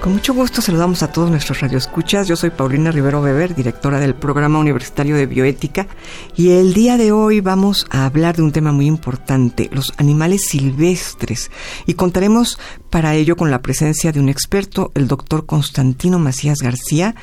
Con 0.00 0.14
mucho 0.14 0.32
gusto 0.32 0.62
saludamos 0.62 1.02
a 1.02 1.12
todos 1.12 1.30
nuestros 1.30 1.60
radioescuchas. 1.60 2.26
Yo 2.26 2.34
soy 2.34 2.48
Paulina 2.48 2.90
Rivero 2.90 3.20
Weber, 3.20 3.54
directora 3.54 4.00
del 4.00 4.14
Programa 4.14 4.58
Universitario 4.58 5.14
de 5.14 5.26
Bioética, 5.26 5.88
y 6.34 6.52
el 6.52 6.72
día 6.72 6.96
de 6.96 7.12
hoy 7.12 7.42
vamos 7.42 7.86
a 7.90 8.06
hablar 8.06 8.34
de 8.34 8.42
un 8.42 8.50
tema 8.50 8.72
muy 8.72 8.86
importante, 8.86 9.68
los 9.70 9.92
animales 9.98 10.46
silvestres, 10.46 11.50
y 11.84 11.94
contaremos 11.94 12.58
para 12.88 13.14
ello 13.14 13.36
con 13.36 13.50
la 13.50 13.60
presencia 13.60 14.10
de 14.10 14.20
un 14.20 14.30
experto, 14.30 14.90
el 14.94 15.06
doctor 15.06 15.44
Constantino 15.44 16.18
Macías 16.18 16.60
García. 16.60 17.14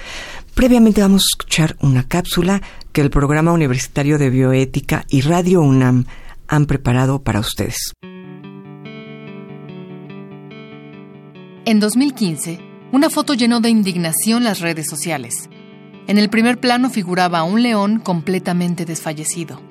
Previamente 0.54 1.02
vamos 1.02 1.24
a 1.24 1.34
escuchar 1.34 1.78
una 1.82 2.08
cápsula 2.08 2.62
que 2.92 3.02
el 3.02 3.10
Programa 3.10 3.54
Universitario 3.54 4.20
de 4.20 4.30
Bioética 4.30 5.04
y 5.10 5.22
Radio 5.22 5.62
UNAM 5.62 6.06
han 6.48 6.68
preparado 6.68 7.24
para 7.24 7.40
ustedes. 7.40 7.94
En 11.66 11.82
2015, 11.82 12.67
una 12.92 13.10
foto 13.10 13.34
llenó 13.34 13.60
de 13.60 13.70
indignación 13.70 14.44
las 14.44 14.62
redes 14.62 14.88
sociales. 14.88 15.50
En 16.08 16.18
el 16.18 16.30
primer 16.30 16.60
plano 16.60 16.90
figuraba 16.90 17.44
un 17.44 17.62
león 17.62 18.00
completamente 18.00 18.86
desfallecido. 18.86 19.62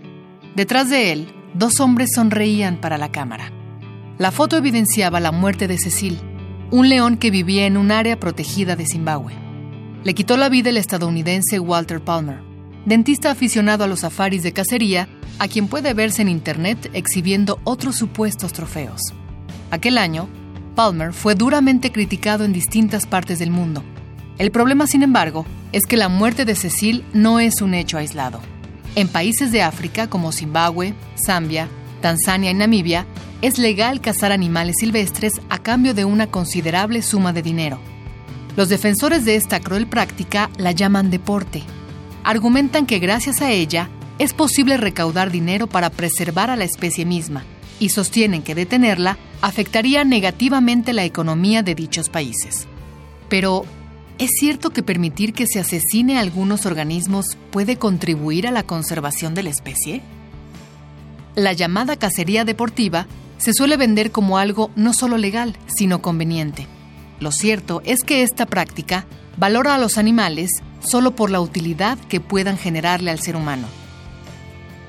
Detrás 0.55 0.91
de 0.91 1.13
él, 1.13 1.29
dos 1.55 1.81
hombres 1.81 2.11
sonreían 2.15 2.79
para 2.79 2.99
la 2.99 3.11
cámara. 3.11 3.51
La 4.19 4.33
foto 4.33 4.57
evidenciaba 4.57 5.21
la 5.21 5.33
muerte 5.33 5.67
de 5.67 5.79
Cecil, 5.79 6.19
un 6.71 6.89
león 6.89 7.17
que 7.17 7.31
vivía 7.31 7.67
en 7.67 7.77
un 7.77 7.91
área 7.91 8.21
protegida 8.21 8.77
de 8.77 8.87
Zimbabue. 8.87 9.35
Le 10.05 10.15
quitó 10.15 10.37
la 10.37 10.49
vida 10.49 10.71
el 10.71 10.77
estadounidense 10.77 11.59
Walter 11.59 12.03
Palmer, 12.03 12.41
dentista 12.85 13.31
aficionado 13.31 13.85
a 13.85 13.87
los 13.87 14.01
safaris 14.01 14.43
de 14.43 14.53
cacería, 14.53 15.09
a 15.39 15.49
quien 15.49 15.69
puede 15.69 15.95
verse 15.95 16.23
en 16.23 16.29
internet 16.29 16.91
exhibiendo 16.93 17.61
otros 17.65 17.97
supuestos 17.97 18.53
trofeos. 18.53 19.01
Aquel 19.71 19.99
año, 19.99 20.29
Palmer 20.77 21.15
fue 21.15 21.35
duramente 21.35 21.91
criticado 21.91 22.45
en 22.45 22.53
distintas 22.53 23.07
partes 23.07 23.39
del 23.39 23.51
mundo. 23.51 23.83
El 24.39 24.51
problema, 24.51 24.87
sin 24.87 25.03
embargo, 25.03 25.47
es 25.73 25.87
que 25.87 25.97
la 25.97 26.11
muerte 26.11 26.45
de 26.45 26.55
Cecil 26.55 27.03
no 27.15 27.41
es 27.41 27.63
un 27.63 27.73
hecho 27.73 27.97
aislado. 27.97 28.41
En 28.95 29.09
países 29.09 29.51
de 29.51 29.63
África 29.63 30.09
como 30.09 30.33
Zimbabue, 30.33 30.95
Zambia, 31.27 31.69
Tanzania 32.03 32.51
y 32.51 32.55
Namibia, 32.55 33.07
es 33.41 33.59
legal 33.59 34.03
cazar 34.03 34.33
animales 34.33 34.77
silvestres 34.79 35.33
a 35.49 35.59
cambio 35.59 35.95
de 35.95 36.05
una 36.05 36.27
considerable 36.27 37.01
suma 37.01 37.33
de 37.33 37.43
dinero. 37.43 37.81
Los 38.55 38.69
defensores 38.69 39.25
de 39.25 39.37
esta 39.37 39.61
cruel 39.61 39.87
práctica 39.87 40.51
la 40.59 40.73
llaman 40.73 41.11
deporte. 41.11 41.63
Argumentan 42.23 42.85
que 42.85 42.99
gracias 42.99 43.41
a 43.41 43.51
ella 43.51 43.89
es 44.19 44.35
posible 44.35 44.77
recaudar 44.77 45.31
dinero 45.31 45.67
para 45.69 45.89
preservar 45.89 46.51
a 46.51 46.57
la 46.57 46.65
especie 46.65 47.07
misma 47.07 47.45
y 47.81 47.91
sostienen 47.91 48.43
que 48.43 48.55
detenerla 48.55 49.19
afectaría 49.47 50.03
negativamente 50.03 50.93
la 50.93 51.05
economía 51.05 51.63
de 51.63 51.77
dichos 51.77 52.09
países. 52.09 52.67
Pero, 53.29 53.65
¿es 54.19 54.31
cierto 54.41 54.71
que 54.71 54.83
permitir 54.83 55.35
que 55.35 55.47
se 55.47 55.61
asesine 55.61 56.19
a 56.19 56.21
algunos 56.21 56.67
organismos 56.67 57.39
puede 57.53 57.77
contribuir 57.77 58.49
a 58.49 58.51
la 58.51 58.65
conservación 58.65 59.37
de 59.37 59.45
la 59.45 59.51
especie? 59.51 60.03
La 61.37 61.53
llamada 61.53 61.95
cacería 61.95 62.45
deportiva 62.45 63.07
se 63.39 63.53
suele 63.53 63.77
vender 63.77 64.11
como 64.11 64.39
algo 64.39 64.73
no 64.75 64.93
solo 64.93 65.17
legal, 65.17 65.57
sino 65.69 66.03
conveniente. 66.03 66.67
Lo 67.21 67.31
cierto 67.31 67.83
es 67.85 68.03
que 68.03 68.25
esta 68.25 68.47
práctica 68.47 69.07
valora 69.37 69.77
a 69.77 69.79
los 69.79 69.97
animales 69.97 70.51
solo 70.81 71.15
por 71.15 71.31
la 71.31 71.41
utilidad 71.41 71.99
que 72.09 72.19
puedan 72.19 72.59
generarle 72.59 73.13
al 73.13 73.21
ser 73.21 73.37
humano. 73.37 73.69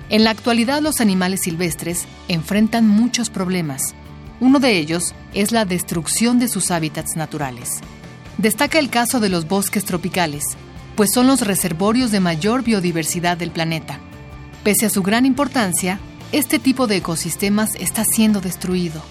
En 0.09 0.23
la 0.23 0.31
actualidad 0.31 0.81
los 0.81 0.99
animales 0.99 1.41
silvestres 1.43 2.07
enfrentan 2.27 2.87
muchos 2.87 3.29
problemas, 3.29 3.93
uno 4.39 4.59
de 4.59 4.77
ellos 4.77 5.15
es 5.33 5.51
la 5.51 5.65
destrucción 5.65 6.39
de 6.39 6.47
sus 6.47 6.71
hábitats 6.71 7.15
naturales. 7.15 7.81
Destaca 8.37 8.79
el 8.79 8.89
caso 8.89 9.19
de 9.19 9.29
los 9.29 9.47
bosques 9.47 9.83
tropicales, 9.83 10.43
pues 10.95 11.11
son 11.13 11.27
los 11.27 11.41
reservorios 11.41 12.11
de 12.11 12.19
mayor 12.19 12.63
biodiversidad 12.63 13.37
del 13.37 13.51
planeta. 13.51 13.99
Pese 14.63 14.85
a 14.85 14.89
su 14.89 15.01
gran 15.01 15.25
importancia, 15.25 15.99
este 16.31 16.59
tipo 16.59 16.87
de 16.87 16.97
ecosistemas 16.97 17.75
está 17.75 18.03
siendo 18.03 18.41
destruido. 18.41 19.01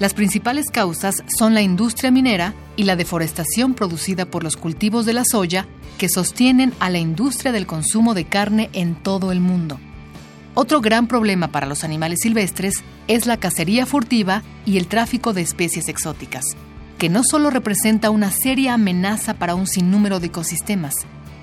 Las 0.00 0.14
principales 0.14 0.70
causas 0.70 1.22
son 1.38 1.54
la 1.54 1.62
industria 1.62 2.10
minera 2.10 2.54
y 2.76 2.84
la 2.84 2.96
deforestación 2.96 3.74
producida 3.74 4.26
por 4.26 4.44
los 4.44 4.56
cultivos 4.56 5.06
de 5.06 5.14
la 5.14 5.24
soya 5.24 5.66
que 5.96 6.08
sostienen 6.08 6.74
a 6.80 6.90
la 6.90 6.98
industria 6.98 7.52
del 7.52 7.66
consumo 7.66 8.14
de 8.14 8.24
carne 8.24 8.68
en 8.72 8.94
todo 8.94 9.32
el 9.32 9.40
mundo. 9.40 9.78
Otro 10.58 10.80
gran 10.80 11.06
problema 11.06 11.48
para 11.48 11.66
los 11.66 11.84
animales 11.84 12.20
silvestres 12.22 12.82
es 13.08 13.26
la 13.26 13.36
cacería 13.36 13.84
furtiva 13.84 14.42
y 14.64 14.78
el 14.78 14.86
tráfico 14.86 15.34
de 15.34 15.42
especies 15.42 15.86
exóticas, 15.86 16.46
que 16.96 17.10
no 17.10 17.24
solo 17.24 17.50
representa 17.50 18.08
una 18.08 18.30
seria 18.30 18.72
amenaza 18.72 19.34
para 19.34 19.54
un 19.54 19.66
sinnúmero 19.66 20.18
de 20.18 20.28
ecosistemas, 20.28 20.94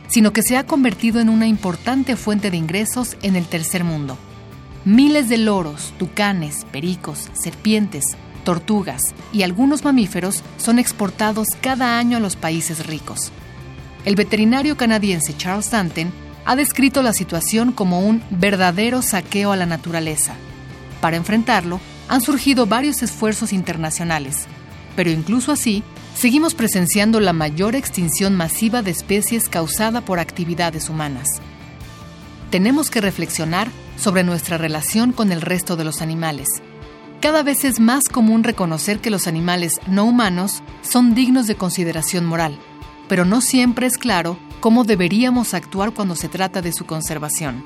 sino 0.07 0.34
que 0.34 0.41
se 0.41 0.57
ha 0.57 0.66
convertido 0.66 1.19
en 1.19 1.29
una 1.29 1.46
importante 1.46 2.16
fuente 2.16 2.50
de 2.50 2.57
ingresos 2.57 3.16
en 3.22 3.35
el 3.35 3.46
tercer 3.46 3.84
mundo. 3.84 4.18
Miles 4.84 5.29
de 5.29 5.38
loros, 5.38 5.94
tucanes, 6.00 6.66
pericos, 6.72 7.29
serpientes, 7.34 8.18
tortugas 8.44 9.13
y 9.31 9.44
algunos 9.44 9.84
mamíferos 9.84 10.41
son 10.57 10.79
exportados 10.79 11.50
cada 11.62 12.00
año 12.00 12.18
a 12.18 12.19
los 12.19 12.35
países 12.35 12.88
ricos. 12.88 13.31
El 14.06 14.16
veterinario 14.16 14.75
canadiense 14.75 15.38
Charles 15.38 15.69
Danton 15.69 16.12
ha 16.45 16.55
descrito 16.55 17.01
la 17.01 17.13
situación 17.13 17.71
como 17.71 17.99
un 17.99 18.21
verdadero 18.29 19.01
saqueo 19.01 19.51
a 19.51 19.55
la 19.55 19.65
naturaleza. 19.65 20.35
Para 21.01 21.17
enfrentarlo, 21.17 21.79
han 22.07 22.21
surgido 22.21 22.65
varios 22.65 23.01
esfuerzos 23.01 23.53
internacionales, 23.53 24.45
pero 24.95 25.09
incluso 25.09 25.51
así, 25.51 25.83
seguimos 26.15 26.53
presenciando 26.53 27.19
la 27.19 27.33
mayor 27.33 27.75
extinción 27.75 28.35
masiva 28.35 28.81
de 28.81 28.91
especies 28.91 29.49
causada 29.49 30.01
por 30.01 30.19
actividades 30.19 30.89
humanas. 30.89 31.27
Tenemos 32.49 32.91
que 32.91 33.01
reflexionar 33.01 33.69
sobre 33.97 34.23
nuestra 34.23 34.57
relación 34.57 35.11
con 35.11 35.31
el 35.31 35.41
resto 35.41 35.75
de 35.75 35.85
los 35.85 36.01
animales. 36.01 36.47
Cada 37.21 37.41
vez 37.41 37.63
es 37.63 37.79
más 37.79 38.03
común 38.11 38.43
reconocer 38.43 38.99
que 38.99 39.09
los 39.09 39.27
animales 39.27 39.79
no 39.87 40.03
humanos 40.03 40.61
son 40.81 41.15
dignos 41.15 41.47
de 41.47 41.55
consideración 41.55 42.25
moral, 42.25 42.59
pero 43.07 43.23
no 43.23 43.41
siempre 43.41 43.87
es 43.87 43.97
claro 43.97 44.37
cómo 44.63 44.85
deberíamos 44.85 45.53
actuar 45.53 45.94
cuando 45.94 46.16
se 46.16 46.29
trata 46.29 46.62
de 46.62 46.72
su 46.72 46.85
conservación. 46.85 47.66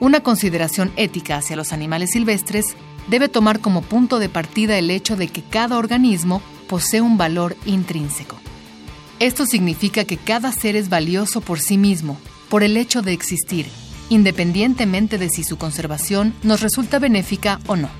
Una 0.00 0.18
consideración 0.18 0.90
ética 0.96 1.36
hacia 1.36 1.54
los 1.54 1.72
animales 1.72 2.10
silvestres 2.10 2.74
debe 3.06 3.28
tomar 3.28 3.60
como 3.60 3.82
punto 3.82 4.18
de 4.18 4.28
partida 4.28 4.76
el 4.76 4.90
hecho 4.90 5.14
de 5.14 5.28
que 5.28 5.44
cada 5.44 5.78
organismo 5.78 6.42
posee 6.68 7.00
un 7.00 7.16
valor 7.16 7.56
intrínseco. 7.66 8.36
Esto 9.20 9.46
significa 9.46 10.06
que 10.06 10.16
cada 10.16 10.50
ser 10.50 10.74
es 10.74 10.88
valioso 10.88 11.40
por 11.40 11.60
sí 11.60 11.78
mismo, 11.78 12.18
por 12.48 12.64
el 12.64 12.76
hecho 12.78 13.00
de 13.00 13.12
existir, 13.12 13.68
independientemente 14.08 15.18
de 15.18 15.28
si 15.28 15.44
su 15.44 15.56
conservación 15.56 16.34
nos 16.42 16.62
resulta 16.62 16.98
benéfica 16.98 17.60
o 17.68 17.76
no. 17.76 17.90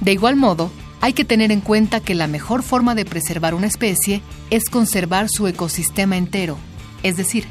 De 0.00 0.10
igual 0.10 0.34
modo, 0.34 0.72
hay 1.00 1.12
que 1.12 1.24
tener 1.24 1.52
en 1.52 1.60
cuenta 1.60 2.00
que 2.00 2.16
la 2.16 2.26
mejor 2.26 2.64
forma 2.64 2.96
de 2.96 3.04
preservar 3.04 3.54
una 3.54 3.68
especie 3.68 4.20
es 4.50 4.64
conservar 4.64 5.28
su 5.28 5.46
ecosistema 5.46 6.16
entero, 6.16 6.58
es 7.02 7.16
decir, 7.16 7.46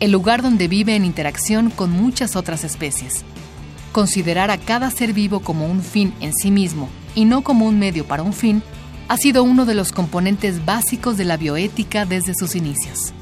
el 0.00 0.10
lugar 0.10 0.42
donde 0.42 0.68
vive 0.68 0.96
en 0.96 1.04
interacción 1.04 1.70
con 1.70 1.90
muchas 1.90 2.36
otras 2.36 2.64
especies. 2.64 3.24
Considerar 3.92 4.50
a 4.50 4.58
cada 4.58 4.90
ser 4.90 5.12
vivo 5.12 5.40
como 5.40 5.66
un 5.66 5.82
fin 5.82 6.12
en 6.20 6.32
sí 6.32 6.50
mismo 6.50 6.88
y 7.14 7.24
no 7.24 7.42
como 7.42 7.66
un 7.66 7.78
medio 7.78 8.06
para 8.06 8.22
un 8.22 8.32
fin 8.32 8.62
ha 9.08 9.16
sido 9.16 9.44
uno 9.44 9.66
de 9.66 9.74
los 9.74 9.92
componentes 9.92 10.64
básicos 10.64 11.16
de 11.16 11.24
la 11.24 11.36
bioética 11.36 12.06
desde 12.06 12.34
sus 12.34 12.54
inicios. 12.54 13.12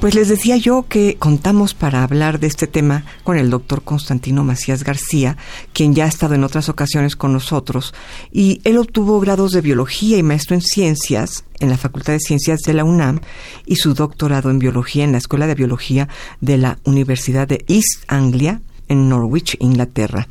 Pues 0.00 0.14
les 0.14 0.30
decía 0.30 0.56
yo 0.56 0.86
que 0.88 1.16
contamos 1.18 1.74
para 1.74 2.02
hablar 2.02 2.40
de 2.40 2.46
este 2.46 2.66
tema 2.66 3.04
con 3.22 3.36
el 3.36 3.50
doctor 3.50 3.82
Constantino 3.82 4.44
Macías 4.44 4.82
García, 4.82 5.36
quien 5.74 5.94
ya 5.94 6.06
ha 6.06 6.08
estado 6.08 6.34
en 6.34 6.42
otras 6.42 6.70
ocasiones 6.70 7.16
con 7.16 7.34
nosotros, 7.34 7.92
y 8.32 8.62
él 8.64 8.78
obtuvo 8.78 9.20
grados 9.20 9.52
de 9.52 9.60
biología 9.60 10.16
y 10.16 10.22
maestro 10.22 10.54
en 10.54 10.62
ciencias 10.62 11.44
en 11.58 11.68
la 11.68 11.76
Facultad 11.76 12.14
de 12.14 12.20
Ciencias 12.20 12.60
de 12.60 12.72
la 12.72 12.84
UNAM 12.84 13.20
y 13.66 13.76
su 13.76 13.92
doctorado 13.92 14.48
en 14.48 14.58
biología 14.58 15.04
en 15.04 15.12
la 15.12 15.18
Escuela 15.18 15.46
de 15.46 15.54
Biología 15.54 16.08
de 16.40 16.56
la 16.56 16.78
Universidad 16.84 17.46
de 17.46 17.62
East 17.68 18.04
Anglia 18.08 18.62
en 18.88 19.10
Norwich, 19.10 19.58
Inglaterra. 19.60 20.28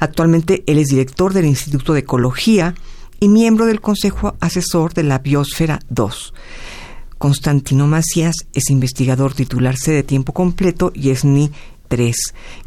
Actualmente 0.00 0.64
él 0.66 0.78
es 0.78 0.88
director 0.88 1.32
del 1.32 1.46
Instituto 1.46 1.92
de 1.92 2.00
Ecología 2.00 2.74
y 3.20 3.28
miembro 3.28 3.66
del 3.66 3.80
Consejo 3.80 4.34
Asesor 4.40 4.92
de 4.92 5.04
la 5.04 5.20
Biosfera 5.20 5.78
2. 5.88 6.34
Constantino 7.18 7.86
Macías 7.86 8.36
es 8.52 8.70
investigador 8.70 9.34
titular 9.34 9.76
de 9.76 10.02
tiempo 10.02 10.32
completo 10.32 10.92
y 10.94 11.10
es 11.10 11.24
ni 11.24 11.50
3. 11.88 12.16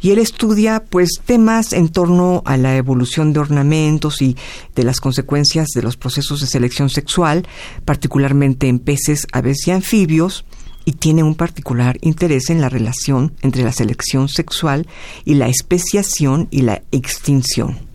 Y 0.02 0.12
él 0.12 0.20
estudia 0.20 0.84
pues 0.90 1.22
temas 1.26 1.74
en 1.74 1.90
torno 1.90 2.44
a 2.46 2.58
la 2.58 2.78
evolución 2.78 3.34
de 3.34 3.40
ornamentos 3.40 4.22
y 4.22 4.36
de 4.76 4.84
las 4.84 5.00
consecuencias 5.00 5.68
de 5.76 5.82
los 5.82 5.98
procesos 5.98 6.42
de 6.42 6.48
selección 6.48 6.90
sexual, 6.90 7.48
particularmente 7.86 8.68
en 8.68 8.80
peces, 8.80 9.28
aves 9.32 9.68
y 9.68 9.72
anfibios, 9.72 10.46
y 10.86 10.94
tiene 10.94 11.24
un 11.24 11.36
particular 11.36 11.98
interés 12.02 12.50
en 12.50 12.62
la 12.62 12.70
relación 12.70 13.34
entre 13.42 13.64
la 13.64 13.74
selección 13.74 14.30
sexual 14.30 14.88
y 15.26 15.34
la 15.34 15.50
especiación 15.50 16.48
y 16.50 16.62
la 16.62 16.82
extinción. 16.92 17.87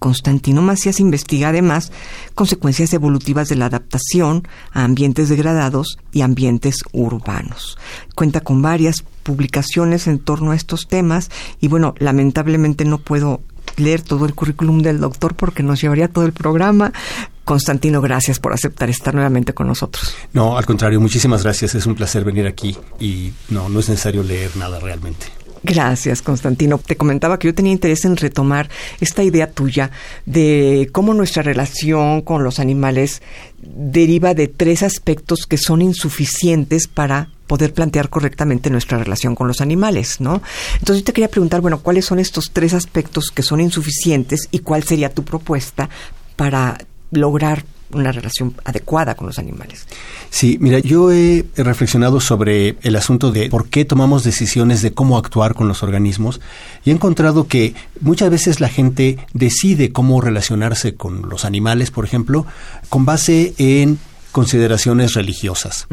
Constantino 0.00 0.62
Macías 0.62 0.98
investiga 0.98 1.50
además 1.50 1.92
consecuencias 2.34 2.92
evolutivas 2.92 3.48
de 3.48 3.56
la 3.56 3.66
adaptación 3.66 4.48
a 4.72 4.82
ambientes 4.82 5.28
degradados 5.28 5.98
y 6.10 6.22
ambientes 6.22 6.78
urbanos. 6.92 7.78
Cuenta 8.16 8.40
con 8.40 8.62
varias 8.62 9.04
publicaciones 9.22 10.08
en 10.08 10.18
torno 10.18 10.50
a 10.50 10.56
estos 10.56 10.88
temas 10.88 11.30
y 11.60 11.68
bueno, 11.68 11.94
lamentablemente 11.98 12.84
no 12.84 12.98
puedo 12.98 13.42
leer 13.76 14.02
todo 14.02 14.26
el 14.26 14.34
currículum 14.34 14.82
del 14.82 15.00
doctor 15.00 15.34
porque 15.34 15.62
nos 15.62 15.80
llevaría 15.80 16.08
todo 16.08 16.24
el 16.24 16.32
programa. 16.32 16.92
Constantino, 17.44 18.00
gracias 18.00 18.38
por 18.38 18.52
aceptar 18.52 18.90
estar 18.90 19.14
nuevamente 19.14 19.52
con 19.54 19.66
nosotros. 19.66 20.14
No, 20.32 20.56
al 20.56 20.66
contrario, 20.66 21.00
muchísimas 21.00 21.42
gracias. 21.42 21.74
Es 21.74 21.84
un 21.86 21.94
placer 21.94 22.24
venir 22.24 22.46
aquí 22.46 22.76
y 22.98 23.32
no, 23.48 23.68
no 23.68 23.80
es 23.80 23.88
necesario 23.88 24.22
leer 24.22 24.56
nada 24.56 24.78
realmente. 24.78 25.26
Gracias, 25.62 26.22
Constantino. 26.22 26.78
Te 26.78 26.96
comentaba 26.96 27.38
que 27.38 27.48
yo 27.48 27.54
tenía 27.54 27.72
interés 27.72 28.06
en 28.06 28.16
retomar 28.16 28.70
esta 29.00 29.22
idea 29.22 29.50
tuya 29.50 29.90
de 30.24 30.88
cómo 30.92 31.12
nuestra 31.12 31.42
relación 31.42 32.22
con 32.22 32.44
los 32.44 32.58
animales 32.58 33.20
deriva 33.60 34.32
de 34.32 34.48
tres 34.48 34.82
aspectos 34.82 35.46
que 35.46 35.58
son 35.58 35.82
insuficientes 35.82 36.88
para 36.88 37.28
poder 37.46 37.74
plantear 37.74 38.08
correctamente 38.08 38.70
nuestra 38.70 38.96
relación 38.98 39.34
con 39.34 39.48
los 39.48 39.60
animales, 39.60 40.20
¿no? 40.20 40.40
Entonces 40.78 40.98
yo 40.98 41.04
te 41.04 41.12
quería 41.12 41.28
preguntar, 41.28 41.60
bueno, 41.60 41.80
¿cuáles 41.80 42.06
son 42.06 42.20
estos 42.20 42.52
tres 42.52 42.72
aspectos 42.72 43.30
que 43.34 43.42
son 43.42 43.60
insuficientes 43.60 44.48
y 44.50 44.60
cuál 44.60 44.84
sería 44.84 45.12
tu 45.12 45.24
propuesta 45.24 45.90
para 46.36 46.78
lograr 47.10 47.64
una 47.92 48.12
relación 48.12 48.54
adecuada 48.64 49.14
con 49.14 49.26
los 49.26 49.38
animales. 49.38 49.86
Sí, 50.30 50.58
mira, 50.60 50.78
yo 50.78 51.10
he 51.12 51.44
reflexionado 51.56 52.20
sobre 52.20 52.76
el 52.82 52.96
asunto 52.96 53.32
de 53.32 53.48
por 53.48 53.68
qué 53.68 53.84
tomamos 53.84 54.24
decisiones 54.24 54.82
de 54.82 54.92
cómo 54.92 55.18
actuar 55.18 55.54
con 55.54 55.68
los 55.68 55.82
organismos 55.82 56.40
y 56.84 56.90
he 56.90 56.92
encontrado 56.92 57.46
que 57.46 57.74
muchas 58.00 58.30
veces 58.30 58.60
la 58.60 58.68
gente 58.68 59.18
decide 59.32 59.92
cómo 59.92 60.20
relacionarse 60.20 60.94
con 60.94 61.28
los 61.28 61.44
animales, 61.44 61.90
por 61.90 62.04
ejemplo, 62.04 62.46
con 62.88 63.04
base 63.04 63.54
en 63.58 63.98
consideraciones 64.32 65.14
religiosas. 65.14 65.86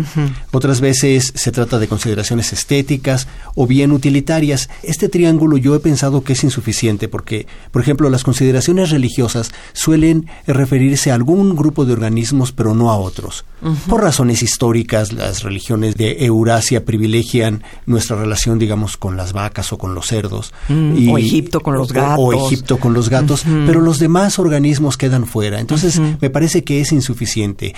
Otras 0.51 0.81
veces 0.81 1.31
se 1.35 1.51
trata 1.51 1.79
de 1.79 1.87
consideraciones 1.87 2.53
estéticas 2.53 3.27
o 3.55 3.67
bien 3.67 3.91
utilitarias. 3.91 4.69
Este 4.83 5.09
triángulo 5.09 5.57
yo 5.57 5.75
he 5.75 5.79
pensado 5.79 6.23
que 6.23 6.33
es 6.33 6.43
insuficiente 6.43 7.07
porque, 7.07 7.47
por 7.71 7.81
ejemplo, 7.81 8.09
las 8.09 8.23
consideraciones 8.23 8.91
religiosas 8.91 9.51
suelen 9.73 10.27
referirse 10.45 11.11
a 11.11 11.15
algún 11.15 11.55
grupo 11.55 11.85
de 11.85 11.93
organismos 11.93 12.51
pero 12.51 12.73
no 12.73 12.91
a 12.91 12.97
otros. 12.97 13.45
Por 13.87 14.03
razones 14.03 14.43
históricas, 14.43 15.13
las 15.13 15.41
religiones 15.41 15.95
de 15.95 16.25
Eurasia 16.25 16.85
privilegian 16.85 17.63
nuestra 17.85 18.15
relación, 18.15 18.59
digamos, 18.59 18.97
con 18.97 19.17
las 19.17 19.33
vacas 19.33 19.73
o 19.73 19.77
con 19.77 19.95
los 19.95 20.07
cerdos. 20.07 20.53
Mm, 20.67 21.09
o 21.09 21.17
Egipto 21.17 21.61
con 21.61 21.75
los 21.75 21.91
gatos. 21.91 22.19
O, 22.19 22.33
Egipto 22.33 22.77
con 22.77 22.93
los 22.93 23.09
gatos, 23.09 23.43
pero 23.65 23.81
los 23.81 23.99
demás 23.99 24.37
organismos 24.37 24.97
quedan 24.97 25.25
fuera. 25.25 25.59
Entonces, 25.59 25.99
me 25.99 26.29
parece 26.29 26.63
que 26.63 26.81
es 26.81 26.91
insuficiente 26.91 27.73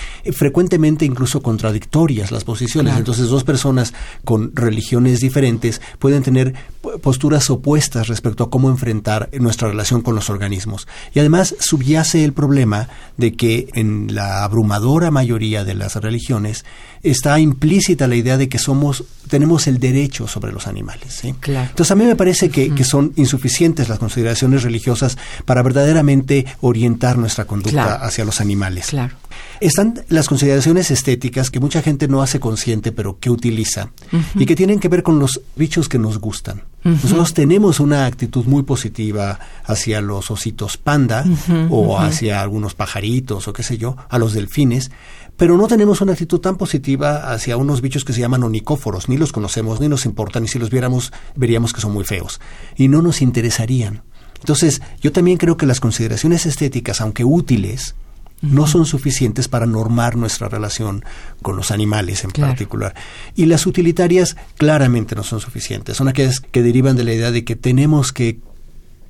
frecuentemente 0.50 1.06
incluso 1.06 1.44
contradictorias 1.44 2.31
las 2.31 2.44
posiciones. 2.44 2.98
Entonces, 2.98 3.28
dos 3.28 3.44
personas 3.44 3.94
con 4.25 4.56
religiones 4.56 5.19
diferentes 5.19 5.80
pueden 6.00 6.24
tener 6.24 6.56
posturas 7.02 7.50
opuestas 7.50 8.08
respecto 8.08 8.44
a 8.44 8.50
cómo 8.50 8.70
enfrentar 8.70 9.30
nuestra 9.40 9.68
relación 9.68 10.02
con 10.02 10.16
los 10.16 10.30
organismos. 10.30 10.88
Y 11.14 11.20
además 11.20 11.56
subyace 11.60 12.24
el 12.24 12.34
problema 12.34 12.88
de 13.18 13.34
que 13.34 13.70
en 13.74 14.16
la 14.16 14.44
abrumadora 14.44 15.12
mayoría 15.12 15.64
de 15.64 15.76
las 15.76 15.96
religiones 15.96 16.66
está 17.04 17.40
implícita 17.40 18.08
la 18.08 18.16
idea 18.16 18.38
de 18.38 18.50
que 18.50 18.60
somos 18.60 19.04
tenemos 19.30 19.68
el 19.68 19.80
derecho 19.80 20.28
sobre 20.28 20.52
los 20.52 20.68
animales. 20.68 21.24
Entonces 21.70 21.92
a 21.92 21.96
mí 21.96 22.04
me 22.04 22.16
parece 22.16 22.50
que, 22.50 22.74
que, 22.74 22.84
son 22.84 23.14
insuficientes 23.16 23.88
las 23.88 24.00
consideraciones 24.00 24.64
religiosas 24.64 25.18
para 25.46 25.62
verdaderamente 25.62 26.46
orientar 26.62 27.18
nuestra 27.18 27.46
conducta 27.46 27.96
hacia 27.96 28.26
los 28.26 28.42
animales. 28.42 28.88
Claro. 28.88 29.16
Están 29.60 30.02
las 30.10 30.28
consideraciones 30.28 30.90
estéticas 30.90 31.52
que 31.52 31.60
mucha 31.60 31.81
gente 31.81 32.08
no 32.08 32.22
hace 32.22 32.40
consciente, 32.40 32.92
pero 32.92 33.20
que 33.20 33.30
utiliza, 33.30 33.92
y 34.36 34.46
que 34.46 34.56
tienen 34.56 34.80
que 34.80 34.88
ver 34.88 35.04
con 35.04 35.20
los 35.20 35.42
bichos 35.56 35.88
que 35.90 36.00
nos 36.00 36.20
gustan. 36.20 36.64
Nosotros 36.84 37.34
tenemos 37.34 37.80
una 37.80 38.06
actitud 38.06 38.46
muy 38.46 38.64
positiva 38.64 39.40
hacia 39.66 40.02
los 40.02 40.31
ositos 40.31 40.78
panda 40.78 41.26
o 41.70 42.00
hacia 42.00 42.42
algunos 42.42 42.74
pajaritos 42.74 43.48
o 43.48 43.54
qué 43.54 43.64
sé 43.64 43.78
yo, 43.78 43.98
a 44.10 44.18
los 44.18 44.34
delfines, 44.34 44.92
pero 45.36 45.58
no 45.58 45.68
tenemos 45.68 46.02
una 46.02 46.14
actitud 46.14 46.40
tan 46.40 46.58
positiva 46.58 47.31
hacia 47.31 47.58
unos 47.58 47.81
bichos 47.81 48.04
que 48.04 48.14
se 48.14 48.20
llaman 48.20 48.44
onicóforos, 48.44 49.08
ni 49.08 49.18
los 49.18 49.31
conocemos, 49.31 49.80
ni 49.80 49.88
nos 49.88 50.06
importan, 50.06 50.44
y 50.44 50.48
si 50.48 50.60
los 50.60 50.70
viéramos 50.70 51.14
veríamos 51.36 51.74
que 51.74 51.81
son 51.81 51.94
muy 51.94 52.04
feos, 52.04 52.42
y 52.76 52.90
no 52.90 53.02
nos 53.02 53.22
interesarían. 53.22 54.04
Entonces, 54.40 54.81
yo 55.02 55.12
también 55.12 55.38
creo 55.38 55.58
que 55.58 55.66
las 55.66 55.80
consideraciones 55.80 56.46
estéticas, 56.46 57.02
aunque 57.02 57.24
útiles, 57.24 57.96
no 58.42 58.68
son 58.68 58.86
suficientes 58.86 59.48
para 59.48 59.66
normar 59.66 60.16
nuestra 60.16 60.48
relación 60.48 61.04
con 61.42 61.56
los 61.56 61.72
animales 61.72 62.24
en 62.24 62.32
particular. 62.32 62.96
Y 63.36 63.46
las 63.46 63.66
utilitarias 63.66 64.38
claramente 64.58 65.16
no 65.16 65.24
son 65.24 65.40
suficientes. 65.40 65.98
Son 65.98 66.08
aquellas 66.08 66.40
que 66.40 66.64
derivan 66.64 66.96
de 66.96 67.04
la 67.04 67.14
idea 67.14 67.32
de 67.32 67.44
que 67.44 67.56
tenemos 67.56 68.12
que 68.12 68.40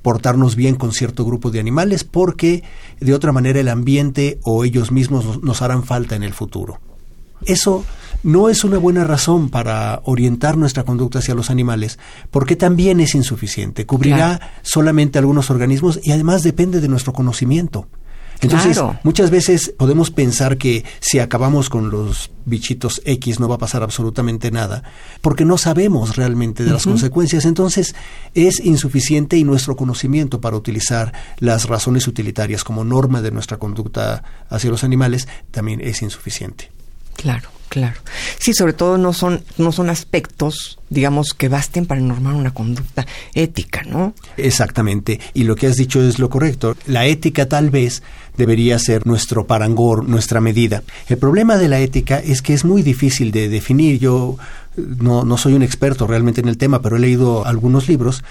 portarnos 0.02 0.56
bien 0.56 0.76
con 0.76 0.94
cierto 0.94 1.26
grupo 1.26 1.52
de 1.52 1.60
animales 1.60 2.04
porque 2.04 2.64
de 3.00 3.14
otra 3.14 3.32
manera 3.32 3.60
el 3.60 3.68
ambiente 3.68 4.40
o 4.44 4.64
ellos 4.64 4.92
mismos 4.92 5.44
nos, 5.44 5.62
harán 5.62 5.84
falta 5.84 6.16
en 6.16 6.24
el 6.24 6.34
futuro. 6.34 6.80
Eso 7.46 7.86
no 8.24 8.50
es 8.50 8.64
una 8.64 8.78
buena 8.78 9.04
razón 9.04 9.50
para 9.50 10.02
orientar 10.04 10.58
nuestra 10.58 10.84
conducta 10.84 11.20
hacia 11.20 11.36
los 11.36 11.50
animales, 11.50 11.98
porque 12.32 12.58
también 12.58 13.00
es 13.00 13.16
insuficiente. 13.16 13.86
Cubrirá 13.86 14.52
solamente 14.62 15.20
algunos 15.20 15.50
organismos 15.50 16.00
y 16.04 16.12
además 16.12 16.44
depende 16.44 16.82
de 16.82 16.90
nuestro 16.90 17.14
conocimiento. 17.14 17.88
Entonces, 18.42 18.82
muchas 19.04 19.32
veces 19.32 19.74
podemos 19.78 20.12
pensar 20.12 20.58
que 20.58 20.86
si 21.02 21.20
acabamos 21.20 21.70
con 21.70 21.90
los 21.90 22.32
bichitos 22.46 23.02
X 23.06 23.40
no 23.40 23.50
va 23.50 23.56
a 23.56 23.60
pasar 23.60 23.84
absolutamente 23.84 24.50
nada, 24.50 24.84
porque 25.22 25.46
no 25.46 25.58
sabemos 25.58 26.16
realmente 26.16 26.64
de 26.64 26.72
las 26.72 26.86
consecuencias. 26.86 27.46
Entonces, 27.46 27.96
es 28.34 28.60
insuficiente 28.62 29.38
y 29.38 29.44
nuestro 29.44 29.76
conocimiento 29.76 30.40
para 30.40 30.56
utilizar 30.56 31.14
las 31.40 31.68
razones 31.68 32.08
utilitarias 32.08 32.64
como 32.64 32.84
norma 32.84 33.22
de 33.22 33.32
nuestra 33.32 33.58
conducta 33.58 34.24
hacia 34.50 34.70
los 34.70 34.84
animales 34.84 35.28
también 35.52 35.82
es 35.82 36.02
insuficiente. 36.02 36.72
Claro. 37.22 37.50
Claro. 37.70 38.00
Sí, 38.40 38.56
sobre 38.56 38.74
todo 38.74 38.98
no 38.98 39.14
son, 39.14 39.44
no 39.60 39.72
son 39.72 39.92
aspectos, 39.92 40.80
digamos, 40.90 41.36
que 41.36 41.50
basten 41.50 41.86
para 41.86 42.02
normar 42.02 42.34
una 42.34 42.52
conducta 42.52 43.06
ética, 43.36 43.84
¿no? 43.84 44.16
Exactamente. 44.38 45.20
Y 45.36 45.44
lo 45.44 45.56
que 45.56 45.68
has 45.68 45.76
dicho 45.76 46.02
es 46.02 46.18
lo 46.18 46.32
correcto. 46.32 46.76
La 46.88 47.06
ética 47.06 47.48
tal 47.48 47.70
vez 47.70 48.02
debería 48.36 48.80
ser 48.80 49.06
nuestro 49.06 49.46
parangor, 49.46 50.10
nuestra 50.10 50.42
medida. 50.42 50.82
El 51.10 51.20
problema 51.20 51.58
de 51.58 51.68
la 51.68 51.80
ética 51.80 52.18
es 52.18 52.42
que 52.42 52.56
es 52.56 52.66
muy 52.66 52.82
difícil 52.82 53.32
de 53.32 53.50
definir. 53.50 54.00
Yo 54.00 54.38
no, 54.76 55.24
no 55.24 55.38
soy 55.38 55.54
un 55.54 55.62
experto 55.62 56.08
realmente 56.08 56.42
en 56.42 56.48
el 56.48 56.58
tema, 56.58 56.82
pero 56.82 56.98
he 56.98 57.00
leído 57.00 57.46
algunos 57.46 57.88
libros 57.88 58.24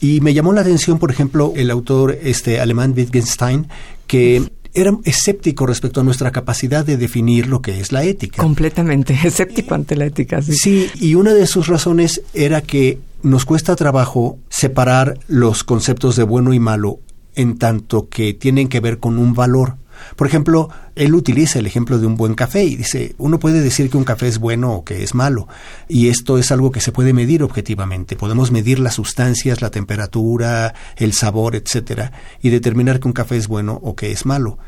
y 0.00 0.20
me 0.20 0.32
llamó 0.32 0.52
la 0.52 0.60
atención, 0.60 0.98
por 0.98 1.10
ejemplo, 1.10 1.52
el 1.56 1.70
autor 1.70 2.18
este 2.22 2.60
alemán 2.60 2.94
Wittgenstein, 2.96 3.66
que 4.06 4.48
era 4.74 4.96
escéptico 5.04 5.66
respecto 5.66 6.00
a 6.00 6.04
nuestra 6.04 6.30
capacidad 6.30 6.84
de 6.84 6.96
definir 6.96 7.46
lo 7.46 7.62
que 7.62 7.80
es 7.80 7.92
la 7.92 8.04
ética. 8.04 8.42
Completamente 8.42 9.18
escéptico 9.24 9.74
ante 9.74 9.96
la 9.96 10.06
ética. 10.06 10.42
Sí. 10.42 10.54
sí, 10.54 10.90
y 11.00 11.14
una 11.14 11.34
de 11.34 11.46
sus 11.46 11.66
razones 11.66 12.22
era 12.34 12.60
que 12.60 12.98
nos 13.22 13.44
cuesta 13.44 13.76
trabajo 13.76 14.38
separar 14.48 15.18
los 15.26 15.64
conceptos 15.64 16.16
de 16.16 16.22
bueno 16.22 16.52
y 16.52 16.60
malo 16.60 17.00
en 17.34 17.58
tanto 17.58 18.08
que 18.08 18.34
tienen 18.34 18.68
que 18.68 18.80
ver 18.80 18.98
con 18.98 19.18
un 19.18 19.34
valor. 19.34 19.76
Por 20.16 20.26
ejemplo, 20.26 20.68
él 20.94 21.14
utiliza 21.14 21.58
el 21.58 21.66
ejemplo 21.66 21.98
de 21.98 22.06
un 22.06 22.16
buen 22.16 22.34
café 22.34 22.64
y 22.64 22.76
dice, 22.76 23.14
uno 23.18 23.38
puede 23.38 23.60
decir 23.60 23.90
que 23.90 23.96
un 23.96 24.04
café 24.04 24.28
es 24.28 24.38
bueno 24.38 24.72
o 24.72 24.84
que 24.84 25.02
es 25.02 25.14
malo, 25.14 25.48
y 25.88 26.08
esto 26.08 26.38
es 26.38 26.50
algo 26.52 26.70
que 26.70 26.80
se 26.80 26.92
puede 26.92 27.12
medir 27.12 27.42
objetivamente. 27.42 28.16
Podemos 28.16 28.50
medir 28.50 28.78
las 28.78 28.94
sustancias, 28.94 29.62
la 29.62 29.70
temperatura, 29.70 30.74
el 30.96 31.12
sabor, 31.12 31.56
etcétera, 31.56 32.12
y 32.42 32.50
determinar 32.50 33.00
que 33.00 33.08
un 33.08 33.14
café 33.14 33.36
es 33.36 33.48
bueno 33.48 33.78
o 33.82 33.94
que 33.94 34.12
es 34.12 34.26
malo. 34.26 34.58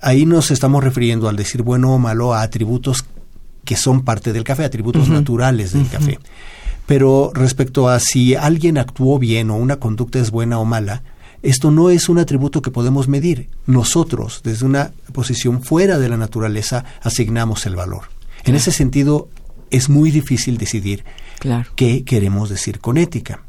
Ahí 0.00 0.26
nos 0.26 0.50
estamos 0.50 0.82
refiriendo 0.82 1.28
al 1.28 1.36
decir 1.36 1.62
bueno 1.62 1.94
o 1.94 1.98
malo 1.98 2.34
a 2.34 2.42
atributos 2.42 3.04
que 3.64 3.76
son 3.76 4.02
parte 4.02 4.32
del 4.32 4.44
café, 4.44 4.64
atributos 4.64 5.08
naturales 5.08 5.72
del 5.72 5.88
café. 5.88 6.18
Pero 6.86 7.30
respecto 7.34 7.88
a 7.88 8.00
si 8.00 8.34
alguien 8.34 8.76
actuó 8.78 9.18
bien 9.18 9.50
o 9.50 9.56
una 9.56 9.76
conducta 9.76 10.18
es 10.18 10.30
buena 10.30 10.58
o 10.58 10.64
mala, 10.64 11.02
esto 11.42 11.70
no 11.70 11.90
es 11.90 12.08
un 12.08 12.18
atributo 12.18 12.62
que 12.62 12.70
podemos 12.70 13.08
medir. 13.08 13.48
Nosotros, 13.66 14.40
desde 14.44 14.64
una 14.64 14.92
posición 15.12 15.62
fuera 15.62 15.98
de 15.98 16.08
la 16.08 16.16
naturaleza, 16.16 16.84
asignamos 17.02 17.66
el 17.66 17.76
valor. 17.76 18.04
En 18.44 18.54
ese 18.54 18.72
sentido, 18.72 19.28
es 19.70 19.88
muy 19.88 20.10
difícil 20.10 20.58
decidir 20.58 21.04
qué 21.74 22.04
queremos 22.04 22.48
decir 22.48 22.78
con 22.78 22.96
ética. 22.96 23.42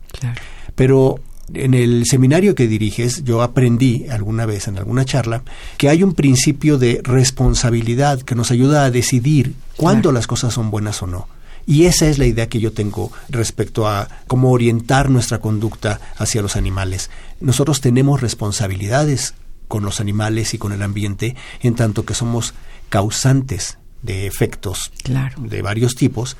Pero 0.75 1.19
en 1.53 1.73
el 1.73 2.05
seminario 2.05 2.55
que 2.55 2.67
diriges, 2.67 3.23
yo 3.23 3.41
aprendí 3.41 4.07
alguna 4.09 4.45
vez 4.45 4.67
en 4.67 4.77
alguna 4.77 5.05
charla 5.05 5.43
que 5.77 5.89
hay 5.89 6.01
un 6.01 6.13
principio 6.13 6.77
de 6.77 7.01
responsabilidad 7.03 8.21
que 8.21 8.35
nos 8.35 8.51
ayuda 8.51 8.85
a 8.85 8.91
decidir 8.91 9.53
cuándo 9.75 10.11
las 10.11 10.27
cosas 10.27 10.53
son 10.53 10.71
buenas 10.71 11.01
o 11.03 11.07
no. 11.07 11.27
Y 11.65 11.85
esa 11.85 12.07
es 12.07 12.17
la 12.17 12.25
idea 12.25 12.49
que 12.49 12.59
yo 12.59 12.73
tengo 12.73 13.11
respecto 13.29 13.87
a 13.87 14.09
cómo 14.27 14.51
orientar 14.51 15.09
nuestra 15.09 15.39
conducta 15.39 15.99
hacia 16.17 16.41
los 16.41 16.55
animales. 16.55 17.09
Nosotros 17.39 17.79
tenemos 17.79 18.21
responsabilidades 18.21 19.33
con 19.67 19.83
los 19.83 19.99
animales 19.99 20.53
y 20.53 20.57
con 20.57 20.73
el 20.73 20.81
ambiente, 20.81 21.35
en 21.61 21.75
tanto 21.75 22.05
que 22.05 22.13
somos 22.13 22.53
causantes 22.89 23.77
de 24.01 24.27
efectos 24.27 24.91
de 25.37 25.61
varios 25.61 25.95
tipos, 25.95 26.35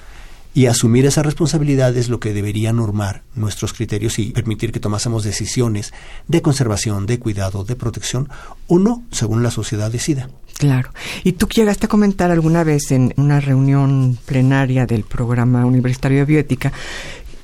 y 0.54 0.68
asumir 0.68 1.06
esa 1.06 1.24
responsabilidad 1.24 1.96
es 1.98 2.10
lo 2.10 2.20
que 2.20 2.34
debería 2.34 2.74
normar 2.74 3.24
nuestros 3.36 3.74
criterios 3.74 4.20
y 4.20 4.32
permitir 4.32 4.72
que 4.72 4.80
tomásemos 4.80 5.24
decisiones 5.24 5.94
de 6.28 6.42
conservación, 6.42 7.06
de 7.06 7.20
cuidado, 7.20 7.64
de 7.64 7.76
protección 7.76 8.30
o 8.68 8.78
no, 8.78 9.04
según 9.12 9.42
la 9.42 9.52
sociedad 9.52 9.92
decida. 9.92 10.30
Claro. 10.58 10.92
¿Y 11.24 11.34
tú 11.34 11.48
llegaste 11.48 11.88
a 11.88 11.90
comentar 11.90 12.32
alguna 12.32 12.64
vez 12.64 12.92
en 12.92 13.14
una 13.18 13.40
reunión 13.40 14.18
plenaria 14.26 14.86
del 14.86 15.04
programa 15.04 15.66
universitario 15.66 16.20
de 16.20 16.26
bioética 16.26 16.72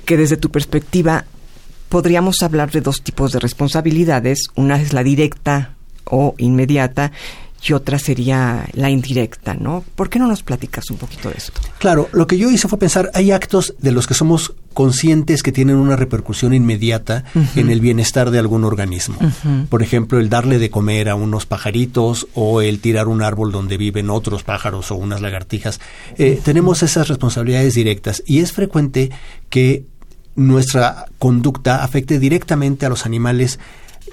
que 0.05 0.15
desde 0.15 0.37
tu 0.37 0.51
perspectiva 0.51 1.25
podríamos 1.89 2.41
hablar 2.43 2.71
de 2.71 2.81
dos 2.81 3.01
tipos 3.01 3.31
de 3.31 3.39
responsabilidades? 3.39 4.47
Una 4.55 4.79
es 4.79 4.93
la 4.93 5.03
directa 5.03 5.73
o 6.05 6.35
inmediata 6.37 7.11
y 7.67 7.73
otra 7.73 7.99
sería 7.99 8.67
la 8.73 8.89
indirecta, 8.89 9.53
¿no? 9.53 9.83
¿Por 9.95 10.09
qué 10.09 10.19
no 10.19 10.27
nos 10.27 10.43
platicas 10.43 10.89
un 10.89 10.97
poquito 10.97 11.29
de 11.29 11.35
esto? 11.37 11.59
Claro, 11.79 12.09
lo 12.13 12.27
que 12.27 12.37
yo 12.37 12.49
hice 12.49 12.67
fue 12.67 12.79
pensar, 12.79 13.11
hay 13.13 13.31
actos 13.31 13.75
de 13.79 13.91
los 13.91 14.07
que 14.07 14.13
somos 14.13 14.53
conscientes 14.73 15.43
que 15.43 15.51
tienen 15.51 15.75
una 15.75 15.95
repercusión 15.95 16.53
inmediata 16.53 17.25
en 17.55 17.69
el 17.69 17.81
bienestar 17.81 18.31
de 18.31 18.39
algún 18.39 18.63
organismo. 18.63 19.17
Por 19.69 19.83
ejemplo, 19.83 20.19
el 20.19 20.29
darle 20.29 20.59
de 20.59 20.69
comer 20.69 21.09
a 21.09 21.15
unos 21.15 21.45
pajaritos 21.45 22.27
o 22.33 22.61
el 22.61 22.79
tirar 22.79 23.07
un 23.07 23.21
árbol 23.21 23.51
donde 23.51 23.77
viven 23.77 24.09
otros 24.09 24.43
pájaros 24.43 24.91
o 24.91 24.95
unas 24.95 25.21
lagartijas. 25.21 25.81
Eh, 26.17 26.39
tenemos 26.43 26.83
esas 26.83 27.07
responsabilidades 27.07 27.73
directas 27.73 28.23
y 28.25 28.39
es 28.39 28.53
frecuente 28.53 29.11
que 29.49 29.83
nuestra 30.35 31.07
conducta 31.17 31.83
afecte 31.83 32.19
directamente 32.19 32.85
a 32.85 32.89
los 32.89 33.05
animales 33.05 33.59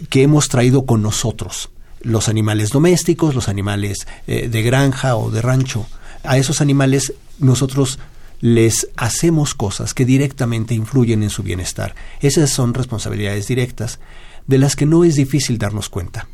que 0.09 0.23
hemos 0.23 0.49
traído 0.49 0.85
con 0.85 1.03
nosotros 1.03 1.71
los 2.07 2.29
animales 2.29 2.71
domésticos, 2.71 3.35
los 3.35 3.49
animales 3.49 4.07
eh, 4.27 4.49
de 4.49 4.63
granja 4.63 5.17
o 5.17 5.31
de 5.31 5.43
rancho. 5.43 5.87
A 6.23 6.39
esos 6.39 6.61
animales 6.61 7.13
nosotros 7.39 7.99
les 8.41 8.89
hacemos 8.97 9.55
cosas 9.55 9.93
que 9.93 10.05
directamente 10.05 10.75
influyen 10.75 11.23
en 11.23 11.31
su 11.31 11.43
bienestar. 11.43 11.95
Esas 12.21 12.51
son 12.51 12.75
responsabilidades 12.75 13.49
directas 13.49 13.99
de 14.47 14.59
las 14.59 14.77
que 14.77 14.87
no 14.87 15.05
es 15.05 15.17
difícil 15.17 15.59
darnos 15.59 15.89
cuenta. 15.89 16.29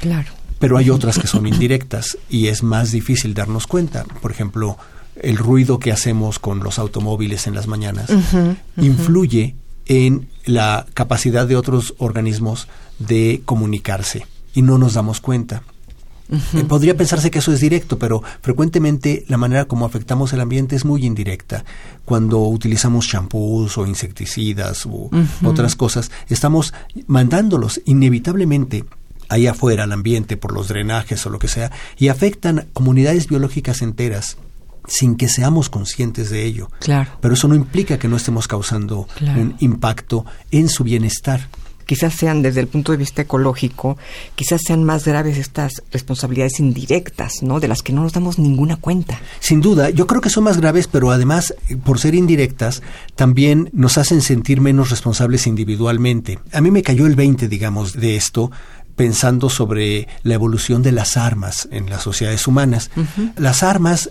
Claro. 0.00 0.30
Pero 0.58 0.76
hay 0.76 0.90
otras 0.90 1.18
que 1.18 1.26
son 1.26 1.46
indirectas 1.46 2.18
y 2.28 2.48
es 2.48 2.62
más 2.62 2.90
difícil 2.90 3.34
darnos 3.34 3.66
cuenta. 3.66 4.04
Por 4.20 4.30
ejemplo, 4.30 4.76
el 5.20 5.36
ruido 5.36 5.78
que 5.78 5.92
hacemos 5.92 6.38
con 6.38 6.60
los 6.60 6.78
automóviles 6.78 7.46
en 7.46 7.54
las 7.54 7.66
mañanas 7.66 8.10
influye 8.76 9.54
en 9.86 10.28
la 10.46 10.86
capacidad 10.94 11.46
de 11.46 11.56
otros 11.56 11.94
organismos 11.98 12.68
de 12.98 13.42
comunicarse 13.44 14.26
y 14.54 14.62
no 14.62 14.78
nos 14.78 14.94
damos 14.94 15.20
cuenta. 15.20 15.62
Eh, 16.54 16.64
podría 16.64 16.96
pensarse 16.96 17.30
que 17.30 17.40
eso 17.40 17.52
es 17.52 17.60
directo, 17.60 17.98
pero 17.98 18.22
frecuentemente 18.40 19.24
la 19.28 19.36
manera 19.36 19.66
como 19.66 19.84
afectamos 19.84 20.32
el 20.32 20.40
ambiente 20.40 20.76
es 20.76 20.84
muy 20.84 21.04
indirecta. 21.04 21.64
Cuando 22.04 22.38
utilizamos 22.40 23.06
champús 23.06 23.76
o 23.76 23.86
insecticidas 23.86 24.86
u 24.86 25.10
otras 25.44 25.76
cosas, 25.76 26.10
estamos 26.28 26.72
mandándolos 27.06 27.82
inevitablemente 27.84 28.84
ahí 29.28 29.46
afuera 29.46 29.84
al 29.84 29.92
ambiente 29.92 30.36
por 30.36 30.52
los 30.52 30.68
drenajes 30.68 31.24
o 31.26 31.30
lo 31.30 31.38
que 31.38 31.48
sea 31.48 31.70
y 31.98 32.08
afectan 32.08 32.68
comunidades 32.72 33.28
biológicas 33.28 33.82
enteras 33.82 34.36
sin 34.86 35.16
que 35.16 35.28
seamos 35.28 35.70
conscientes 35.70 36.30
de 36.30 36.44
ello. 36.44 36.70
Claro. 36.80 37.10
Pero 37.20 37.34
eso 37.34 37.46
no 37.46 37.54
implica 37.54 37.98
que 37.98 38.08
no 38.08 38.16
estemos 38.16 38.48
causando 38.48 39.06
un 39.20 39.54
impacto 39.60 40.24
en 40.50 40.68
su 40.68 40.82
bienestar 40.82 41.48
quizás 41.92 42.14
sean 42.14 42.40
desde 42.40 42.60
el 42.60 42.68
punto 42.68 42.92
de 42.92 42.96
vista 42.96 43.20
ecológico, 43.20 43.98
quizás 44.34 44.62
sean 44.66 44.82
más 44.82 45.04
graves 45.04 45.36
estas 45.36 45.82
responsabilidades 45.90 46.58
indirectas, 46.58 47.42
¿no? 47.42 47.60
De 47.60 47.68
las 47.68 47.82
que 47.82 47.92
no 47.92 48.02
nos 48.02 48.14
damos 48.14 48.38
ninguna 48.38 48.76
cuenta. 48.76 49.20
Sin 49.40 49.60
duda, 49.60 49.90
yo 49.90 50.06
creo 50.06 50.22
que 50.22 50.30
son 50.30 50.44
más 50.44 50.56
graves, 50.56 50.88
pero 50.88 51.10
además, 51.10 51.54
por 51.84 51.98
ser 51.98 52.14
indirectas, 52.14 52.82
también 53.14 53.68
nos 53.74 53.98
hacen 53.98 54.22
sentir 54.22 54.62
menos 54.62 54.88
responsables 54.88 55.46
individualmente. 55.46 56.38
A 56.54 56.62
mí 56.62 56.70
me 56.70 56.82
cayó 56.82 57.06
el 57.06 57.14
20, 57.14 57.46
digamos, 57.46 57.92
de 57.92 58.16
esto 58.16 58.50
pensando 58.96 59.50
sobre 59.50 60.08
la 60.22 60.32
evolución 60.32 60.82
de 60.82 60.92
las 60.92 61.18
armas 61.18 61.68
en 61.72 61.90
las 61.90 62.04
sociedades 62.04 62.46
humanas. 62.46 62.90
Las 63.36 63.62
armas 63.62 64.08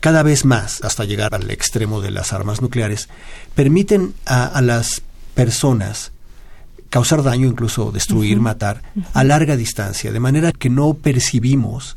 cada 0.00 0.24
vez 0.24 0.44
más, 0.44 0.82
hasta 0.82 1.04
llegar 1.04 1.32
al 1.32 1.48
extremo 1.52 2.00
de 2.00 2.10
las 2.10 2.32
armas 2.32 2.60
nucleares, 2.60 3.08
permiten 3.54 4.14
a, 4.26 4.46
a 4.46 4.60
las 4.62 5.02
personas 5.34 6.10
causar 6.90 7.22
daño, 7.22 7.46
incluso 7.46 7.92
destruir, 7.92 8.40
matar, 8.40 8.82
a 9.14 9.24
larga 9.24 9.56
distancia, 9.56 10.12
de 10.12 10.20
manera 10.20 10.52
que 10.52 10.68
no 10.68 10.94
percibimos 10.94 11.96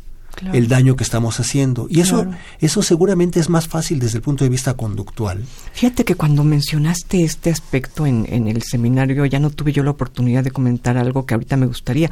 el 0.51 0.67
daño 0.67 0.95
que 0.95 1.03
estamos 1.03 1.39
haciendo. 1.39 1.87
Y 1.89 2.01
eso, 2.01 2.25
eso 2.59 2.81
seguramente 2.81 3.39
es 3.39 3.49
más 3.49 3.67
fácil 3.67 3.99
desde 3.99 4.17
el 4.17 4.23
punto 4.23 4.43
de 4.43 4.49
vista 4.49 4.73
conductual. 4.73 5.43
Fíjate 5.73 6.05
que 6.05 6.15
cuando 6.15 6.43
mencionaste 6.43 7.23
este 7.23 7.49
aspecto 7.49 8.05
en, 8.05 8.25
en 8.29 8.47
el 8.47 8.63
seminario, 8.63 9.25
ya 9.25 9.39
no 9.39 9.49
tuve 9.49 9.71
yo 9.71 9.83
la 9.83 9.91
oportunidad 9.91 10.43
de 10.43 10.51
comentar 10.51 10.97
algo 10.97 11.25
que 11.25 11.33
ahorita 11.33 11.57
me 11.57 11.65
gustaría. 11.65 12.09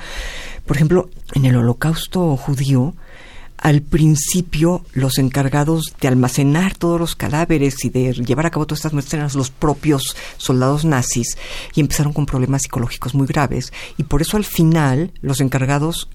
Por 0.65 0.75
ejemplo, 0.75 1.09
en 1.33 1.45
el 1.45 1.55
holocausto 1.55 2.37
judío, 2.37 2.93
al 3.61 3.81
principio 3.81 4.83
los 4.93 5.17
encargados 5.19 5.93
de 6.01 6.07
almacenar 6.07 6.75
todos 6.75 6.99
los 6.99 7.15
cadáveres 7.15 7.85
y 7.85 7.89
de 7.89 8.11
llevar 8.13 8.47
a 8.47 8.49
cabo 8.49 8.65
todas 8.65 8.79
estas 8.79 8.93
muestras 8.93 9.35
los 9.35 9.51
propios 9.51 10.15
soldados 10.37 10.83
nazis 10.83 11.37
y 11.75 11.79
empezaron 11.79 12.11
con 12.11 12.25
problemas 12.25 12.63
psicológicos 12.63 13.13
muy 13.13 13.27
graves 13.27 13.71
y 13.97 14.03
por 14.03 14.21
eso 14.21 14.35
al 14.35 14.45
final 14.45 15.11
los 15.21 15.39
encargados 15.41 16.09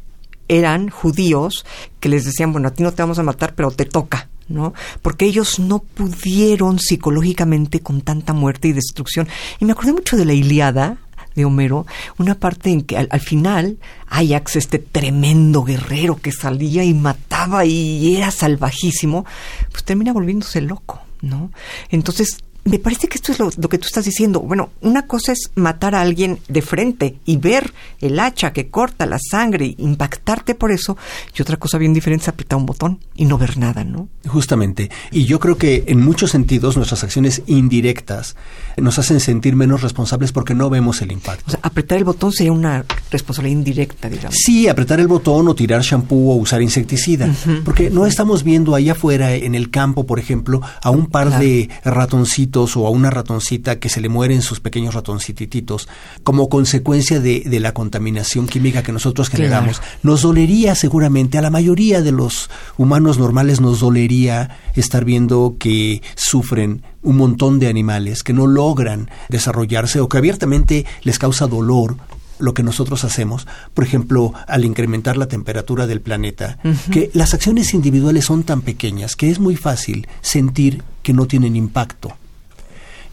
eran 0.49 0.89
judíos 0.89 1.65
que 2.01 2.09
les 2.09 2.25
decían, 2.25 2.53
bueno, 2.53 2.69
a 2.69 2.71
ti 2.73 2.83
no 2.83 2.93
te 2.93 3.03
vamos 3.03 3.19
a 3.19 3.23
matar, 3.23 3.55
pero 3.55 3.71
te 3.71 3.85
toca, 3.85 4.29
¿no? 4.49 4.75
Porque 5.03 5.25
ellos 5.25 5.59
no 5.59 5.81
pudieron 5.81 6.79
psicológicamente 6.79 7.81
con 7.81 8.01
tanta 8.01 8.33
muerte 8.33 8.69
y 8.69 8.73
destrucción. 8.73 9.29
Y 9.59 9.65
me 9.65 9.73
acordé 9.73 9.93
mucho 9.93 10.17
de 10.17 10.25
la 10.25 10.35
Iliada, 10.35 10.99
de 11.37 11.45
Homero, 11.45 11.87
una 12.19 12.35
parte 12.35 12.71
en 12.71 12.83
que 12.83 12.97
al, 12.97 13.21
final 13.21 13.79
Ajax, 14.09 14.57
este 14.57 14.79
tremendo 14.79 15.63
guerrero 15.63 16.17
que 16.17 16.33
salía 16.33 16.83
y 16.83 16.95
mataba 16.95 17.65
y 17.65 18.17
era 18.17 18.31
salvajísimo, 18.31 19.25
pues 19.71 19.85
termina 19.85 20.13
volviéndose 20.13 20.61
loco, 20.63 21.03
¿no? 21.21 21.53
Entonces 21.91 22.39
me 22.67 22.79
parece 22.81 23.09
que 23.09 23.17
esto 23.17 23.33
es 23.33 23.39
lo, 23.39 23.69
que 23.69 23.79
tú 23.79 23.87
estás 23.87 24.05
diciendo. 24.05 24.41
Bueno, 24.41 24.71
una 24.81 25.07
cosa 25.07 25.33
es 25.33 25.51
matar 25.55 25.95
a 25.95 26.01
alguien 26.01 26.41
de 26.49 26.63
frente 26.63 27.21
y 27.25 27.37
ver 27.37 27.73
el 28.01 28.19
hacha 28.19 28.53
que 28.53 28.69
corta 28.69 29.07
la 29.07 29.19
sangre, 29.19 29.75
impactarte 29.79 30.55
por 30.55 30.73
eso, 30.73 30.97
y 31.37 31.43
otra 31.43 31.57
cosa 31.57 31.79
bien 31.79 31.95
diferente 31.95 32.25
es 32.25 32.29
apretar 32.29 32.59
un 32.59 32.67
botón 32.67 32.99
y 33.15 33.25
no 33.25 33.39
ver 33.39 33.57
nada, 33.57 33.85
¿no? 33.85 34.09
Justamente. 34.27 34.91
Y 35.13 35.25
yo 35.27 35.39
creo 35.39 35.57
que 35.57 35.85
en 35.87 36.05
muchos 36.05 36.33
sentidos 36.33 36.77
nuestras 36.77 37.05
acciones 37.05 37.43
indirectas 37.47 38.35
nos 38.77 38.99
hacen 38.99 39.21
sentir 39.21 39.55
menos 39.55 39.83
responsables 39.83 40.33
porque 40.33 40.55
no 40.55 40.69
vemos 40.69 41.01
el 41.03 41.13
impacto. 41.13 41.45
O 41.47 41.51
sea, 41.51 41.61
apretar 41.63 41.99
el 41.99 42.05
botón 42.05 42.33
sería 42.33 42.53
una 42.53 42.85
responsabilidad 43.11 43.59
indirecta, 43.59 44.09
digamos. 44.09 44.37
Sí, 44.37 44.67
apretar 44.67 44.99
el 44.99 45.07
botón 45.07 45.47
o 45.49 45.55
tirar 45.55 45.83
shampoo 45.83 46.33
o 46.33 46.37
usar 46.37 46.63
insecticida. 46.63 47.33
Porque 47.65 47.91
no 47.91 48.07
estamos 48.07 48.43
viendo 48.43 48.75
ahí 48.75 48.91
afuera 48.91 49.35
en 49.35 49.55
el 49.55 49.71
campo, 49.71 50.05
por 50.05 50.19
ejemplo, 50.19 50.61
a 50.83 50.91
un 50.91 51.07
par 51.07 51.39
de 51.39 51.71
ratoncitos 51.85 52.56
ratoncitos 52.57 52.77
o 52.77 52.87
a 52.87 52.91
una 52.91 53.11
ratoncita 53.11 53.79
que 53.79 53.89
se 53.89 54.01
le 54.01 54.09
mueren 54.09 54.43
sus 54.43 54.61
pequeños 54.61 54.95
ratoncititos 54.95 55.89
como 56.23 56.49
consecuencia 56.49 57.21
de, 57.21 57.41
de 57.41 57.61
la 57.61 57.73
contaminación 57.73 58.47
química 58.47 58.83
que 58.83 58.93
nosotros 58.93 59.29
generamos, 59.29 59.81
nos 60.03 60.23
dolería 60.23 60.75
seguramente, 60.75 61.39
a 61.39 61.43
la 61.43 61.51
mayoría 61.51 62.03
de 62.03 62.13
los 62.13 62.49
humanos 62.79 63.19
normales 63.19 63.61
nos 63.61 63.81
dolería 63.81 64.59
estar 64.75 65.05
viendo 65.05 65.57
que 65.59 66.03
sufren 66.15 66.83
un 67.03 67.17
montón 67.17 67.59
de 67.59 67.69
animales 67.69 68.23
que 68.23 68.33
no 68.33 68.47
logran 68.47 69.11
desarrollarse 69.29 70.01
o 70.01 70.09
que 70.09 70.19
abiertamente 70.19 70.87
les 71.03 71.19
causa 71.19 71.47
dolor 71.47 71.97
lo 72.39 72.53
que 72.53 72.63
nosotros 72.63 73.03
hacemos, 73.05 73.47
por 73.73 73.85
ejemplo, 73.85 74.35
al 74.47 74.65
incrementar 74.67 75.17
la 75.17 75.27
temperatura 75.27 75.87
del 75.87 76.03
planeta, 76.03 76.59
que 76.93 77.11
las 77.15 77.33
acciones 77.33 77.73
individuales 77.73 78.27
son 78.27 78.43
tan 78.43 78.61
pequeñas 78.61 79.17
que 79.17 79.31
es 79.31 79.39
muy 79.39 79.57
fácil 79.57 80.07
sentir 80.21 80.83
que 81.03 81.15
no 81.15 81.27
tienen 81.27 81.57
impacto. 81.57 82.13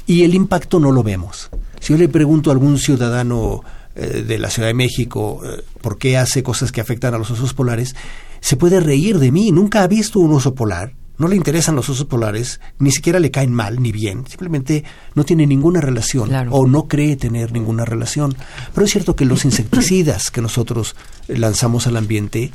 Y 0.05 0.23
el 0.23 0.35
impacto 0.35 0.79
no 0.79 0.91
lo 0.91 1.03
vemos. 1.03 1.49
Si 1.79 1.93
yo 1.93 1.99
le 1.99 2.09
pregunto 2.09 2.49
a 2.49 2.53
algún 2.53 2.77
ciudadano 2.77 3.61
eh, 3.95 4.23
de 4.27 4.37
la 4.37 4.49
Ciudad 4.49 4.67
de 4.67 4.73
México 4.73 5.41
eh, 5.45 5.63
por 5.81 5.97
qué 5.97 6.17
hace 6.17 6.43
cosas 6.43 6.71
que 6.71 6.81
afectan 6.81 7.13
a 7.13 7.17
los 7.17 7.31
osos 7.31 7.53
polares, 7.53 7.95
se 8.39 8.57
puede 8.57 8.79
reír 8.79 9.19
de 9.19 9.31
mí. 9.31 9.51
Nunca 9.51 9.83
ha 9.83 9.87
visto 9.87 10.19
un 10.19 10.33
oso 10.33 10.53
polar 10.53 10.93
no 11.17 11.27
le 11.27 11.35
interesan 11.35 11.75
los 11.75 11.89
osos 11.89 12.05
polares, 12.05 12.59
ni 12.79 12.91
siquiera 12.91 13.19
le 13.19 13.31
caen 13.31 13.53
mal 13.53 13.81
ni 13.81 13.91
bien, 13.91 14.25
simplemente 14.27 14.83
no 15.15 15.23
tiene 15.23 15.45
ninguna 15.45 15.79
relación 15.79 16.31
o 16.49 16.67
no 16.67 16.87
cree 16.87 17.15
tener 17.15 17.51
ninguna 17.51 17.85
relación. 17.85 18.35
Pero 18.73 18.85
es 18.85 18.91
cierto 18.91 19.15
que 19.15 19.25
los 19.25 19.45
insecticidas 19.45 20.31
que 20.31 20.41
nosotros 20.41 20.95
lanzamos 21.27 21.87
al 21.87 21.97
ambiente 21.97 22.51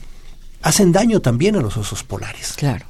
hacen 0.62 0.92
daño 0.92 1.20
también 1.20 1.56
a 1.56 1.60
los 1.60 1.76
osos 1.76 2.02
polares. 2.02 2.54
Claro. 2.56 2.84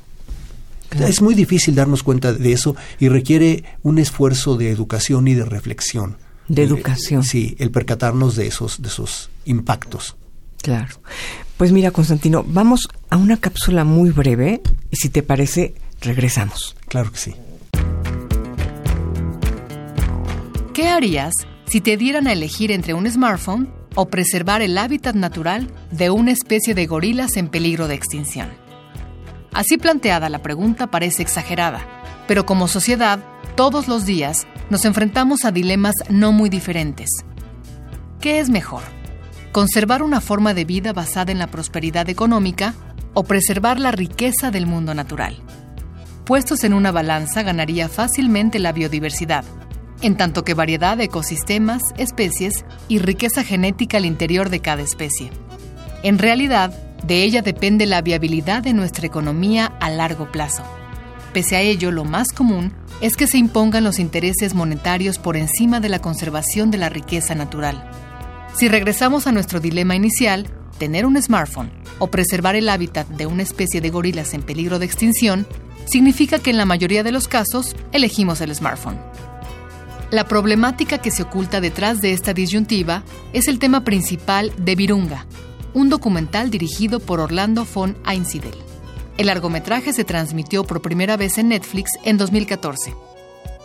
Es 0.90 1.20
muy 1.20 1.34
difícil 1.34 1.74
darnos 1.74 2.02
cuenta 2.02 2.32
de 2.32 2.52
eso 2.52 2.74
y 2.98 3.08
requiere 3.08 3.64
un 3.82 3.98
esfuerzo 3.98 4.56
de 4.56 4.70
educación 4.70 5.28
y 5.28 5.34
de 5.34 5.44
reflexión. 5.44 6.16
De 6.48 6.62
educación. 6.62 7.24
sí, 7.24 7.56
el 7.58 7.70
percatarnos 7.70 8.34
de 8.34 8.46
esos, 8.46 8.80
de 8.80 8.88
esos 8.88 9.28
impactos. 9.44 10.16
Claro. 10.62 10.96
Pues 11.58 11.72
mira, 11.72 11.90
Constantino, 11.90 12.44
vamos 12.46 12.88
a 13.10 13.16
una 13.16 13.36
cápsula 13.36 13.84
muy 13.84 14.10
breve 14.10 14.62
y 14.90 14.96
si 14.96 15.10
te 15.10 15.22
parece, 15.22 15.74
regresamos. 16.00 16.76
Claro 16.88 17.12
que 17.12 17.18
sí. 17.18 17.34
¿Qué 20.72 20.86
harías 20.86 21.32
si 21.66 21.80
te 21.80 21.96
dieran 21.96 22.28
a 22.28 22.32
elegir 22.32 22.70
entre 22.70 22.94
un 22.94 23.10
smartphone 23.10 23.68
o 23.94 24.08
preservar 24.08 24.62
el 24.62 24.78
hábitat 24.78 25.16
natural 25.16 25.70
de 25.90 26.10
una 26.10 26.30
especie 26.30 26.74
de 26.74 26.86
gorilas 26.86 27.36
en 27.36 27.48
peligro 27.48 27.88
de 27.88 27.94
extinción? 27.94 28.67
Así 29.52 29.78
planteada 29.78 30.28
la 30.28 30.42
pregunta 30.42 30.88
parece 30.88 31.22
exagerada, 31.22 31.80
pero 32.26 32.46
como 32.46 32.68
sociedad, 32.68 33.20
todos 33.56 33.88
los 33.88 34.06
días 34.06 34.46
nos 34.70 34.84
enfrentamos 34.84 35.44
a 35.44 35.50
dilemas 35.50 35.94
no 36.08 36.32
muy 36.32 36.48
diferentes. 36.48 37.08
¿Qué 38.20 38.40
es 38.40 38.50
mejor? 38.50 38.82
conservar 39.52 40.02
una 40.02 40.20
forma 40.20 40.54
de 40.54 40.64
vida 40.64 40.92
basada 40.92 41.32
en 41.32 41.38
la 41.38 41.48
prosperidad 41.48 42.08
económica 42.08 42.74
o 43.14 43.24
preservar 43.24 43.80
la 43.80 43.90
riqueza 43.90 44.50
del 44.50 44.66
mundo 44.66 44.94
natural. 44.94 45.36
Puestos 46.24 46.64
en 46.64 46.74
una 46.74 46.92
balanza 46.92 47.42
ganaría 47.42 47.88
fácilmente 47.88 48.58
la 48.58 48.72
biodiversidad, 48.72 49.44
en 50.02 50.16
tanto 50.16 50.44
que 50.44 50.54
variedad 50.54 50.96
de 50.96 51.04
ecosistemas, 51.04 51.82
especies 51.96 52.64
y 52.86 52.98
riqueza 52.98 53.42
genética 53.42 53.96
al 53.96 54.04
interior 54.04 54.50
de 54.50 54.60
cada 54.60 54.82
especie. 54.82 55.32
En 56.02 56.18
realidad, 56.18 56.72
de 57.04 57.22
ella 57.22 57.42
depende 57.42 57.86
la 57.86 58.02
viabilidad 58.02 58.62
de 58.62 58.72
nuestra 58.72 59.06
economía 59.06 59.66
a 59.80 59.90
largo 59.90 60.30
plazo. 60.30 60.62
Pese 61.32 61.56
a 61.56 61.60
ello, 61.60 61.90
lo 61.90 62.04
más 62.04 62.32
común 62.32 62.72
es 63.00 63.16
que 63.16 63.26
se 63.26 63.38
impongan 63.38 63.84
los 63.84 63.98
intereses 63.98 64.54
monetarios 64.54 65.18
por 65.18 65.36
encima 65.36 65.80
de 65.80 65.88
la 65.88 66.00
conservación 66.00 66.70
de 66.70 66.78
la 66.78 66.88
riqueza 66.88 67.34
natural. 67.34 67.88
Si 68.54 68.68
regresamos 68.68 69.26
a 69.26 69.32
nuestro 69.32 69.60
dilema 69.60 69.94
inicial, 69.94 70.48
tener 70.78 71.06
un 71.06 71.20
smartphone 71.20 71.70
o 71.98 72.08
preservar 72.08 72.56
el 72.56 72.68
hábitat 72.68 73.06
de 73.08 73.26
una 73.26 73.42
especie 73.42 73.80
de 73.80 73.90
gorilas 73.90 74.34
en 74.34 74.42
peligro 74.42 74.78
de 74.78 74.86
extinción, 74.86 75.46
significa 75.84 76.38
que 76.38 76.50
en 76.50 76.56
la 76.56 76.66
mayoría 76.66 77.02
de 77.02 77.12
los 77.12 77.28
casos 77.28 77.76
elegimos 77.92 78.40
el 78.40 78.54
smartphone. 78.54 78.98
La 80.10 80.24
problemática 80.24 80.98
que 80.98 81.10
se 81.10 81.22
oculta 81.22 81.60
detrás 81.60 82.00
de 82.00 82.12
esta 82.12 82.32
disyuntiva 82.32 83.02
es 83.32 83.46
el 83.46 83.58
tema 83.58 83.84
principal 83.84 84.52
de 84.56 84.74
Virunga, 84.74 85.26
un 85.74 85.88
documental 85.88 86.50
dirigido 86.50 87.00
por 87.00 87.20
Orlando 87.20 87.64
von 87.64 87.96
Einsiedel. 88.06 88.54
El 89.16 89.26
largometraje 89.26 89.92
se 89.92 90.04
transmitió 90.04 90.64
por 90.64 90.80
primera 90.80 91.16
vez 91.16 91.38
en 91.38 91.48
Netflix 91.48 91.92
en 92.04 92.18
2014. 92.18 92.94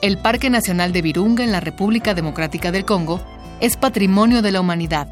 El 0.02 0.18
Parque 0.18 0.50
Nacional 0.50 0.92
de 0.92 1.02
Virunga 1.02 1.44
en 1.44 1.52
la 1.52 1.60
República 1.60 2.14
Democrática 2.14 2.72
del 2.72 2.86
Congo 2.86 3.22
es 3.62 3.78
patrimonio 3.78 4.42
de 4.42 4.52
la 4.52 4.62
humanidad 4.62 5.12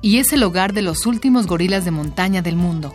y 0.00 0.18
es 0.18 0.32
el 0.32 0.42
hogar 0.42 0.72
de 0.72 0.82
los 0.82 1.06
últimos 1.06 1.46
gorilas 1.46 1.84
de 1.84 1.90
montaña 1.90 2.42
del 2.42 2.56
mundo. 2.56 2.92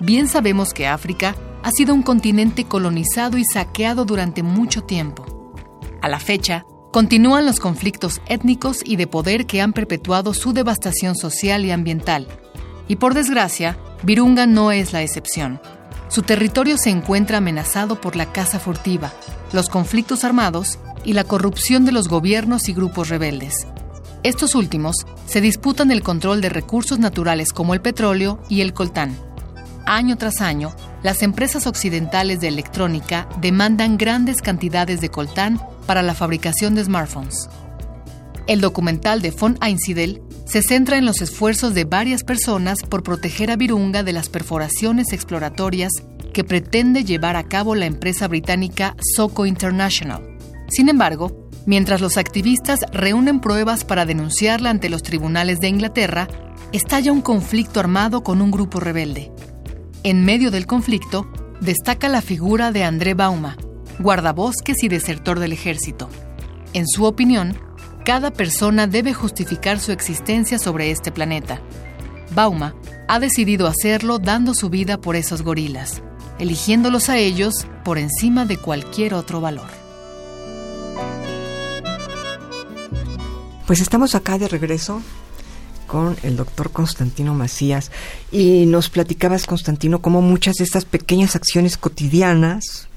Bien 0.00 0.28
sabemos 0.28 0.74
que 0.74 0.86
África 0.86 1.34
ha 1.62 1.70
sido 1.70 1.94
un 1.94 2.02
continente 2.02 2.64
colonizado 2.64 3.38
y 3.38 3.44
saqueado 3.44 4.04
durante 4.04 4.42
mucho 4.42 4.82
tiempo. 4.82 5.24
A 6.02 6.08
la 6.08 6.18
fecha, 6.18 6.66
continúan 6.90 7.46
los 7.46 7.60
conflictos 7.60 8.20
étnicos 8.26 8.80
y 8.84 8.96
de 8.96 9.06
poder 9.06 9.46
que 9.46 9.62
han 9.62 9.72
perpetuado 9.72 10.34
su 10.34 10.52
devastación 10.52 11.14
social 11.14 11.64
y 11.64 11.70
ambiental. 11.70 12.26
Y 12.92 12.96
por 12.96 13.14
desgracia, 13.14 13.78
Virunga 14.02 14.44
no 14.44 14.70
es 14.70 14.92
la 14.92 15.00
excepción. 15.00 15.62
Su 16.08 16.20
territorio 16.20 16.76
se 16.76 16.90
encuentra 16.90 17.38
amenazado 17.38 17.98
por 17.98 18.16
la 18.16 18.30
caza 18.34 18.58
furtiva, 18.58 19.14
los 19.54 19.70
conflictos 19.70 20.24
armados 20.24 20.78
y 21.02 21.14
la 21.14 21.24
corrupción 21.24 21.86
de 21.86 21.92
los 21.92 22.08
gobiernos 22.08 22.68
y 22.68 22.74
grupos 22.74 23.08
rebeldes. 23.08 23.66
Estos 24.24 24.54
últimos 24.54 25.06
se 25.24 25.40
disputan 25.40 25.90
el 25.90 26.02
control 26.02 26.42
de 26.42 26.50
recursos 26.50 26.98
naturales 26.98 27.54
como 27.54 27.72
el 27.72 27.80
petróleo 27.80 28.42
y 28.50 28.60
el 28.60 28.74
coltán. 28.74 29.16
Año 29.86 30.18
tras 30.18 30.42
año, 30.42 30.74
las 31.02 31.22
empresas 31.22 31.66
occidentales 31.66 32.42
de 32.42 32.48
electrónica 32.48 33.26
demandan 33.40 33.96
grandes 33.96 34.42
cantidades 34.42 35.00
de 35.00 35.08
coltán 35.08 35.58
para 35.86 36.02
la 36.02 36.12
fabricación 36.12 36.74
de 36.74 36.84
smartphones. 36.84 37.48
El 38.46 38.60
documental 38.60 39.22
de 39.22 39.30
von 39.30 39.58
Einsiedel 39.60 40.22
se 40.46 40.62
centra 40.62 40.96
en 40.96 41.06
los 41.06 41.20
esfuerzos 41.20 41.74
de 41.74 41.84
varias 41.84 42.24
personas 42.24 42.82
por 42.82 43.02
proteger 43.02 43.50
a 43.50 43.56
Virunga 43.56 44.02
de 44.02 44.12
las 44.12 44.28
perforaciones 44.28 45.12
exploratorias 45.12 45.92
que 46.32 46.44
pretende 46.44 47.04
llevar 47.04 47.36
a 47.36 47.44
cabo 47.44 47.74
la 47.74 47.86
empresa 47.86 48.26
británica 48.28 48.96
Soco 49.14 49.46
International. 49.46 50.36
Sin 50.68 50.88
embargo, 50.88 51.42
Mientras 51.64 52.00
los 52.00 52.16
activistas 52.16 52.80
reúnen 52.92 53.40
pruebas 53.40 53.84
para 53.84 54.04
denunciarla 54.04 54.70
ante 54.70 54.88
los 54.88 55.02
tribunales 55.02 55.60
de 55.60 55.68
Inglaterra, 55.68 56.26
estalla 56.72 57.12
un 57.12 57.20
conflicto 57.20 57.78
armado 57.78 58.24
con 58.24 58.42
un 58.42 58.50
grupo 58.50 58.80
rebelde. 58.80 59.30
En 60.02 60.24
medio 60.24 60.50
del 60.50 60.66
conflicto, 60.66 61.30
destaca 61.60 62.08
la 62.08 62.20
figura 62.20 62.72
de 62.72 62.82
André 62.82 63.14
Bauma, 63.14 63.56
guardabosques 64.00 64.82
y 64.82 64.88
desertor 64.88 65.38
del 65.38 65.52
ejército. 65.52 66.08
En 66.72 66.88
su 66.88 67.04
opinión, 67.04 67.56
cada 68.04 68.30
persona 68.30 68.86
debe 68.86 69.14
justificar 69.14 69.78
su 69.78 69.92
existencia 69.92 70.58
sobre 70.58 70.90
este 70.90 71.12
planeta. 71.12 71.60
Bauma 72.34 72.74
ha 73.08 73.20
decidido 73.20 73.66
hacerlo 73.66 74.18
dando 74.18 74.54
su 74.54 74.70
vida 74.70 74.98
por 74.98 75.16
esos 75.16 75.42
gorilas, 75.42 76.02
eligiéndolos 76.38 77.08
a 77.08 77.18
ellos 77.18 77.66
por 77.84 77.98
encima 77.98 78.46
de 78.46 78.56
cualquier 78.56 79.14
otro 79.14 79.40
valor. 79.40 79.68
Pues 83.66 83.80
estamos 83.80 84.14
acá 84.14 84.38
de 84.38 84.48
regreso 84.48 85.00
con 85.86 86.16
el 86.22 86.36
doctor 86.36 86.70
Constantino 86.70 87.34
Macías 87.34 87.90
y 88.30 88.66
nos 88.66 88.88
platicabas, 88.88 89.46
Constantino, 89.46 90.00
cómo 90.00 90.22
muchas 90.22 90.56
de 90.56 90.64
estas 90.64 90.84
pequeñas 90.84 91.36
acciones 91.36 91.76
cotidianas 91.76 92.88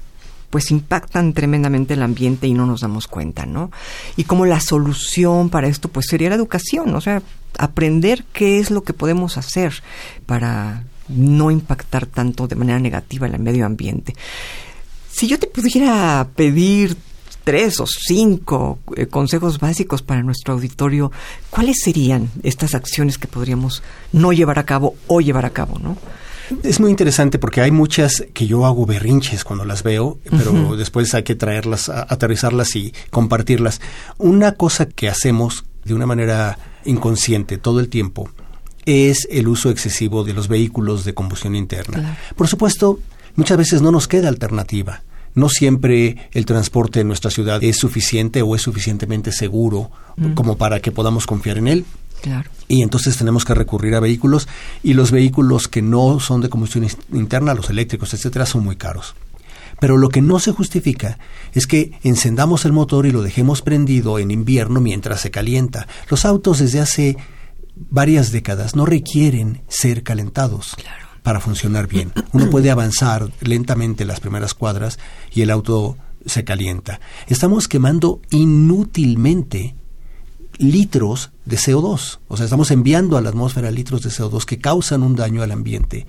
pues 0.50 0.70
impactan 0.70 1.32
tremendamente 1.32 1.94
el 1.94 2.02
ambiente 2.02 2.46
y 2.46 2.54
no 2.54 2.66
nos 2.66 2.80
damos 2.80 3.06
cuenta, 3.06 3.46
¿no? 3.46 3.70
Y 4.16 4.24
cómo 4.24 4.46
la 4.46 4.60
solución 4.60 5.50
para 5.50 5.68
esto 5.68 5.88
pues 5.88 6.06
sería 6.06 6.28
la 6.28 6.36
educación, 6.36 6.94
o 6.94 7.00
sea, 7.00 7.22
aprender 7.58 8.24
qué 8.32 8.58
es 8.58 8.70
lo 8.70 8.82
que 8.82 8.92
podemos 8.92 9.36
hacer 9.36 9.82
para 10.26 10.84
no 11.08 11.50
impactar 11.50 12.06
tanto 12.06 12.48
de 12.48 12.56
manera 12.56 12.78
negativa 12.78 13.26
el 13.26 13.38
medio 13.38 13.66
ambiente. 13.66 14.14
Si 15.10 15.26
yo 15.26 15.38
te 15.38 15.46
pudiera 15.46 16.28
pedir 16.34 16.96
tres 17.44 17.78
o 17.78 17.86
cinco 17.86 18.80
eh, 18.96 19.06
consejos 19.06 19.60
básicos 19.60 20.02
para 20.02 20.22
nuestro 20.22 20.54
auditorio, 20.54 21.12
¿cuáles 21.48 21.76
serían 21.82 22.28
estas 22.42 22.74
acciones 22.74 23.18
que 23.18 23.28
podríamos 23.28 23.84
no 24.12 24.32
llevar 24.32 24.58
a 24.58 24.66
cabo 24.66 24.96
o 25.06 25.20
llevar 25.20 25.46
a 25.46 25.50
cabo, 25.50 25.78
no? 25.78 25.96
Es 26.62 26.80
muy 26.80 26.90
interesante 26.90 27.38
porque 27.38 27.60
hay 27.60 27.70
muchas 27.70 28.24
que 28.32 28.46
yo 28.46 28.66
hago 28.66 28.86
berrinches 28.86 29.44
cuando 29.44 29.64
las 29.64 29.82
veo, 29.82 30.18
pero 30.30 30.76
después 30.76 31.14
hay 31.14 31.22
que 31.22 31.34
traerlas, 31.34 31.88
aterrizarlas 31.88 32.74
y 32.76 32.92
compartirlas. 33.10 33.80
Una 34.18 34.52
cosa 34.52 34.86
que 34.86 35.08
hacemos 35.08 35.64
de 35.84 35.94
una 35.94 36.06
manera 36.06 36.58
inconsciente 36.84 37.58
todo 37.58 37.80
el 37.80 37.88
tiempo 37.88 38.28
es 38.84 39.26
el 39.30 39.48
uso 39.48 39.70
excesivo 39.70 40.22
de 40.24 40.32
los 40.34 40.48
vehículos 40.48 41.04
de 41.04 41.14
combustión 41.14 41.56
interna. 41.56 42.16
Por 42.36 42.46
supuesto, 42.48 43.00
muchas 43.34 43.58
veces 43.58 43.82
no 43.82 43.90
nos 43.90 44.06
queda 44.08 44.28
alternativa 44.28 45.02
no 45.34 45.50
siempre 45.50 46.30
el 46.32 46.46
transporte 46.46 47.00
en 47.00 47.08
nuestra 47.08 47.30
ciudad 47.30 47.62
es 47.62 47.76
suficiente 47.76 48.40
o 48.40 48.56
es 48.56 48.62
suficientemente 48.62 49.32
seguro 49.32 49.90
Mm. 50.16 50.32
como 50.32 50.56
para 50.56 50.80
que 50.80 50.92
podamos 50.92 51.26
confiar 51.26 51.58
en 51.58 51.68
él. 51.68 51.84
Claro. 52.22 52.48
Y 52.68 52.82
entonces 52.82 53.16
tenemos 53.16 53.44
que 53.44 53.54
recurrir 53.54 53.94
a 53.94 54.00
vehículos 54.00 54.48
y 54.82 54.94
los 54.94 55.10
vehículos 55.10 55.68
que 55.68 55.82
no 55.82 56.18
son 56.20 56.40
de 56.40 56.48
combustión 56.48 56.86
interna, 57.12 57.54
los 57.54 57.70
eléctricos, 57.70 58.12
etcétera, 58.14 58.44
son 58.46 58.64
muy 58.64 58.76
caros. 58.76 59.14
Pero 59.78 59.98
lo 59.98 60.08
que 60.08 60.22
no 60.22 60.38
se 60.40 60.52
justifica 60.52 61.18
es 61.52 61.66
que 61.66 61.92
encendamos 62.02 62.64
el 62.64 62.72
motor 62.72 63.06
y 63.06 63.12
lo 63.12 63.22
dejemos 63.22 63.62
prendido 63.62 64.18
en 64.18 64.30
invierno 64.30 64.80
mientras 64.80 65.20
se 65.20 65.30
calienta. 65.30 65.86
Los 66.08 66.24
autos 66.24 66.58
desde 66.60 66.80
hace 66.80 67.16
varias 67.76 68.32
décadas 68.32 68.74
no 68.74 68.86
requieren 68.86 69.62
ser 69.68 70.02
calentados 70.02 70.74
Claro. 70.76 71.06
para 71.22 71.40
funcionar 71.40 71.88
bien. 71.88 72.10
Uno 72.32 72.48
puede 72.48 72.70
avanzar 72.70 73.30
lentamente 73.42 74.04
las 74.06 74.18
primeras 74.20 74.54
cuadras 74.54 74.98
y 75.32 75.42
el 75.42 75.50
auto 75.50 75.98
se 76.24 76.42
calienta. 76.42 76.98
Estamos 77.26 77.68
quemando 77.68 78.20
inútilmente 78.30 79.74
litros 80.58 81.30
de 81.44 81.56
CO2. 81.56 82.18
O 82.28 82.36
sea, 82.36 82.44
estamos 82.44 82.70
enviando 82.70 83.16
a 83.16 83.20
la 83.20 83.30
atmósfera 83.30 83.70
litros 83.70 84.02
de 84.02 84.10
CO2 84.10 84.44
que 84.44 84.58
causan 84.58 85.02
un 85.02 85.16
daño 85.16 85.42
al 85.42 85.52
ambiente. 85.52 86.06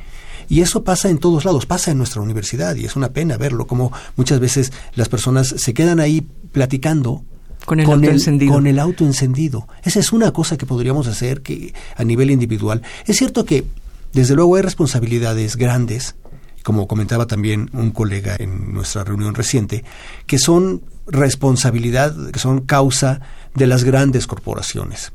Y 0.50 0.62
eso 0.62 0.84
pasa 0.84 1.10
en 1.10 1.18
todos 1.18 1.46
lados, 1.46 1.66
pasa 1.66 1.92
en 1.92 1.98
nuestra 1.98 2.22
universidad 2.22 2.76
y 2.76 2.86
es 2.86 2.96
una 2.96 3.10
pena 3.10 3.38
verlo, 3.38 3.68
como 3.68 3.92
muchas 4.16 4.40
veces 4.40 4.72
las 4.96 5.10
personas 5.10 5.48
se 5.58 5.74
quedan 5.74 6.00
ahí 6.00 6.26
platicando 6.52 7.24
Con 7.66 7.80
el 7.80 7.92
auto 7.92 8.10
encendido. 8.10 8.54
Con 8.54 8.68
el 8.68 8.80
auto 8.80 9.04
encendido. 9.04 9.68
Esa 9.84 10.00
es 10.00 10.14
una 10.14 10.32
cosa 10.32 10.58
que 10.58 10.66
podríamos 10.66 11.08
hacer 11.08 11.42
que 11.42 11.74
a 11.96 12.04
nivel 12.04 12.32
individual. 12.32 12.82
Es 13.06 13.18
cierto 13.18 13.44
que, 13.44 13.66
desde 14.14 14.36
luego, 14.36 14.56
hay 14.56 14.62
responsabilidades 14.62 15.58
grandes, 15.58 16.16
como 16.64 16.88
comentaba 16.88 17.28
también 17.28 17.70
un 17.74 17.92
colega 17.92 18.38
en 18.40 18.74
nuestra 18.74 19.04
reunión 19.04 19.36
reciente, 19.36 19.84
que 20.26 20.40
son 20.40 20.82
responsabilidad, 21.08 22.16
que 22.32 22.40
son 22.40 22.62
causa 22.62 23.22
de 23.56 23.68
las 23.68 23.84
grandes 23.84 24.28
corporaciones. 24.28 25.12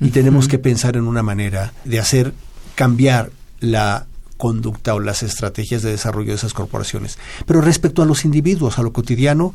Y 0.00 0.10
tenemos 0.10 0.48
que 0.48 0.58
pensar 0.58 0.96
en 0.96 1.06
una 1.06 1.22
manera 1.22 1.72
de 1.84 1.98
hacer 1.98 2.32
cambiar 2.74 3.30
la 3.60 4.06
conducta 4.36 4.94
o 4.94 5.00
las 5.00 5.22
estrategias 5.22 5.82
de 5.82 5.90
desarrollo 5.90 6.28
de 6.28 6.36
esas 6.36 6.54
corporaciones. 6.54 7.18
Pero 7.46 7.60
respecto 7.60 8.02
a 8.02 8.06
los 8.06 8.24
individuos, 8.24 8.78
a 8.78 8.82
lo 8.82 8.92
cotidiano, 8.92 9.52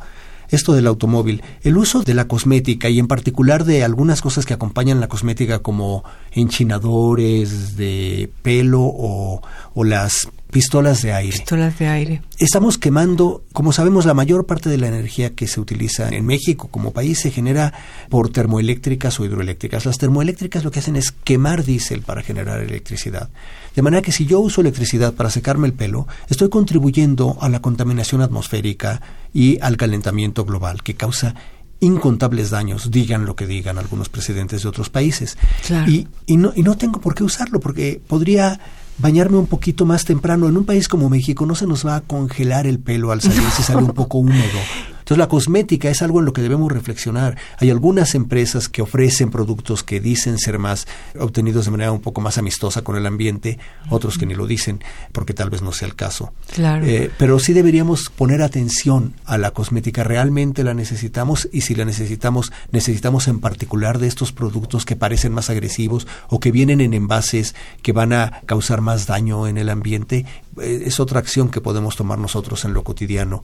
esto 0.50 0.74
del 0.74 0.86
automóvil, 0.86 1.42
el 1.62 1.76
uso 1.76 2.02
de 2.02 2.14
la 2.14 2.28
cosmética 2.28 2.90
y 2.90 2.98
en 2.98 3.08
particular 3.08 3.64
de 3.64 3.82
algunas 3.82 4.20
cosas 4.20 4.44
que 4.44 4.54
acompañan 4.54 5.00
la 5.00 5.08
cosmética 5.08 5.60
como 5.60 6.04
enchinadores 6.32 7.76
de 7.76 8.30
pelo 8.42 8.82
o, 8.82 9.42
o 9.74 9.84
las 9.84 10.28
pistolas 10.54 11.02
de 11.02 11.12
aire. 11.12 11.32
Pistolas 11.32 11.76
de 11.80 11.88
aire. 11.88 12.22
Estamos 12.38 12.78
quemando, 12.78 13.42
como 13.52 13.72
sabemos, 13.72 14.06
la 14.06 14.14
mayor 14.14 14.46
parte 14.46 14.68
de 14.70 14.78
la 14.78 14.86
energía 14.86 15.34
que 15.34 15.48
se 15.48 15.60
utiliza 15.60 16.08
en 16.10 16.24
México 16.24 16.68
como 16.68 16.92
país 16.92 17.18
se 17.18 17.32
genera 17.32 17.74
por 18.08 18.28
termoeléctricas 18.28 19.18
o 19.18 19.24
hidroeléctricas. 19.24 19.84
Las 19.84 19.98
termoeléctricas 19.98 20.62
lo 20.62 20.70
que 20.70 20.78
hacen 20.78 20.94
es 20.94 21.10
quemar 21.10 21.64
diésel 21.64 22.02
para 22.02 22.22
generar 22.22 22.60
electricidad. 22.60 23.30
De 23.74 23.82
manera 23.82 24.00
que 24.00 24.12
si 24.12 24.26
yo 24.26 24.38
uso 24.38 24.60
electricidad 24.60 25.14
para 25.14 25.28
secarme 25.28 25.66
el 25.66 25.72
pelo, 25.72 26.06
estoy 26.30 26.50
contribuyendo 26.50 27.36
a 27.40 27.48
la 27.48 27.60
contaminación 27.60 28.22
atmosférica 28.22 29.02
y 29.32 29.58
al 29.60 29.76
calentamiento 29.76 30.44
global 30.44 30.84
que 30.84 30.94
causa 30.94 31.34
incontables 31.80 32.50
daños, 32.50 32.92
digan 32.92 33.26
lo 33.26 33.34
que 33.34 33.48
digan 33.48 33.76
algunos 33.76 34.08
presidentes 34.08 34.62
de 34.62 34.68
otros 34.68 34.88
países. 34.88 35.36
Claro. 35.66 35.90
Y, 35.90 36.06
y, 36.26 36.36
no, 36.36 36.52
y 36.54 36.62
no 36.62 36.76
tengo 36.76 37.00
por 37.00 37.16
qué 37.16 37.24
usarlo, 37.24 37.58
porque 37.58 38.00
podría 38.06 38.60
bañarme 38.98 39.38
un 39.38 39.46
poquito 39.46 39.84
más 39.86 40.04
temprano. 40.04 40.48
En 40.48 40.56
un 40.56 40.64
país 40.64 40.88
como 40.88 41.08
México 41.08 41.46
no 41.46 41.54
se 41.54 41.66
nos 41.66 41.86
va 41.86 41.96
a 41.96 42.00
congelar 42.02 42.66
el 42.66 42.78
pelo 42.78 43.12
al 43.12 43.20
salir 43.20 43.42
si 43.56 43.62
sale 43.62 43.82
un 43.82 43.92
poco 43.92 44.18
húmedo. 44.18 44.58
Entonces 45.04 45.18
la 45.18 45.28
cosmética 45.28 45.90
es 45.90 46.00
algo 46.00 46.20
en 46.20 46.24
lo 46.24 46.32
que 46.32 46.40
debemos 46.40 46.72
reflexionar. 46.72 47.36
Hay 47.58 47.68
algunas 47.68 48.14
empresas 48.14 48.70
que 48.70 48.80
ofrecen 48.80 49.30
productos 49.30 49.82
que 49.82 50.00
dicen 50.00 50.38
ser 50.38 50.58
más 50.58 50.86
obtenidos 51.20 51.66
de 51.66 51.72
manera 51.72 51.92
un 51.92 52.00
poco 52.00 52.22
más 52.22 52.38
amistosa 52.38 52.80
con 52.80 52.96
el 52.96 53.04
ambiente, 53.04 53.58
otros 53.90 54.16
que 54.16 54.24
ni 54.24 54.34
lo 54.34 54.46
dicen 54.46 54.82
porque 55.12 55.34
tal 55.34 55.50
vez 55.50 55.60
no 55.60 55.72
sea 55.72 55.88
el 55.88 55.94
caso. 55.94 56.32
Claro. 56.54 56.86
Eh, 56.86 57.10
pero 57.18 57.38
sí 57.38 57.52
deberíamos 57.52 58.08
poner 58.08 58.40
atención 58.40 59.12
a 59.26 59.36
la 59.36 59.50
cosmética. 59.50 60.04
¿Realmente 60.04 60.64
la 60.64 60.72
necesitamos? 60.72 61.50
Y 61.52 61.60
si 61.60 61.74
la 61.74 61.84
necesitamos, 61.84 62.50
necesitamos 62.72 63.28
en 63.28 63.40
particular 63.40 63.98
de 63.98 64.06
estos 64.06 64.32
productos 64.32 64.86
que 64.86 64.96
parecen 64.96 65.34
más 65.34 65.50
agresivos 65.50 66.06
o 66.30 66.40
que 66.40 66.50
vienen 66.50 66.80
en 66.80 66.94
envases 66.94 67.54
que 67.82 67.92
van 67.92 68.14
a 68.14 68.40
causar 68.46 68.80
más 68.80 69.06
daño 69.06 69.46
en 69.48 69.58
el 69.58 69.68
ambiente. 69.68 70.24
Eh, 70.60 70.82
es 70.86 71.00
otra 71.00 71.20
acción 71.20 71.48
que 71.50 71.60
podemos 71.60 71.96
tomar 71.96 72.18
nosotros 72.18 72.64
en 72.64 72.74
lo 72.74 72.82
cotidiano. 72.84 73.42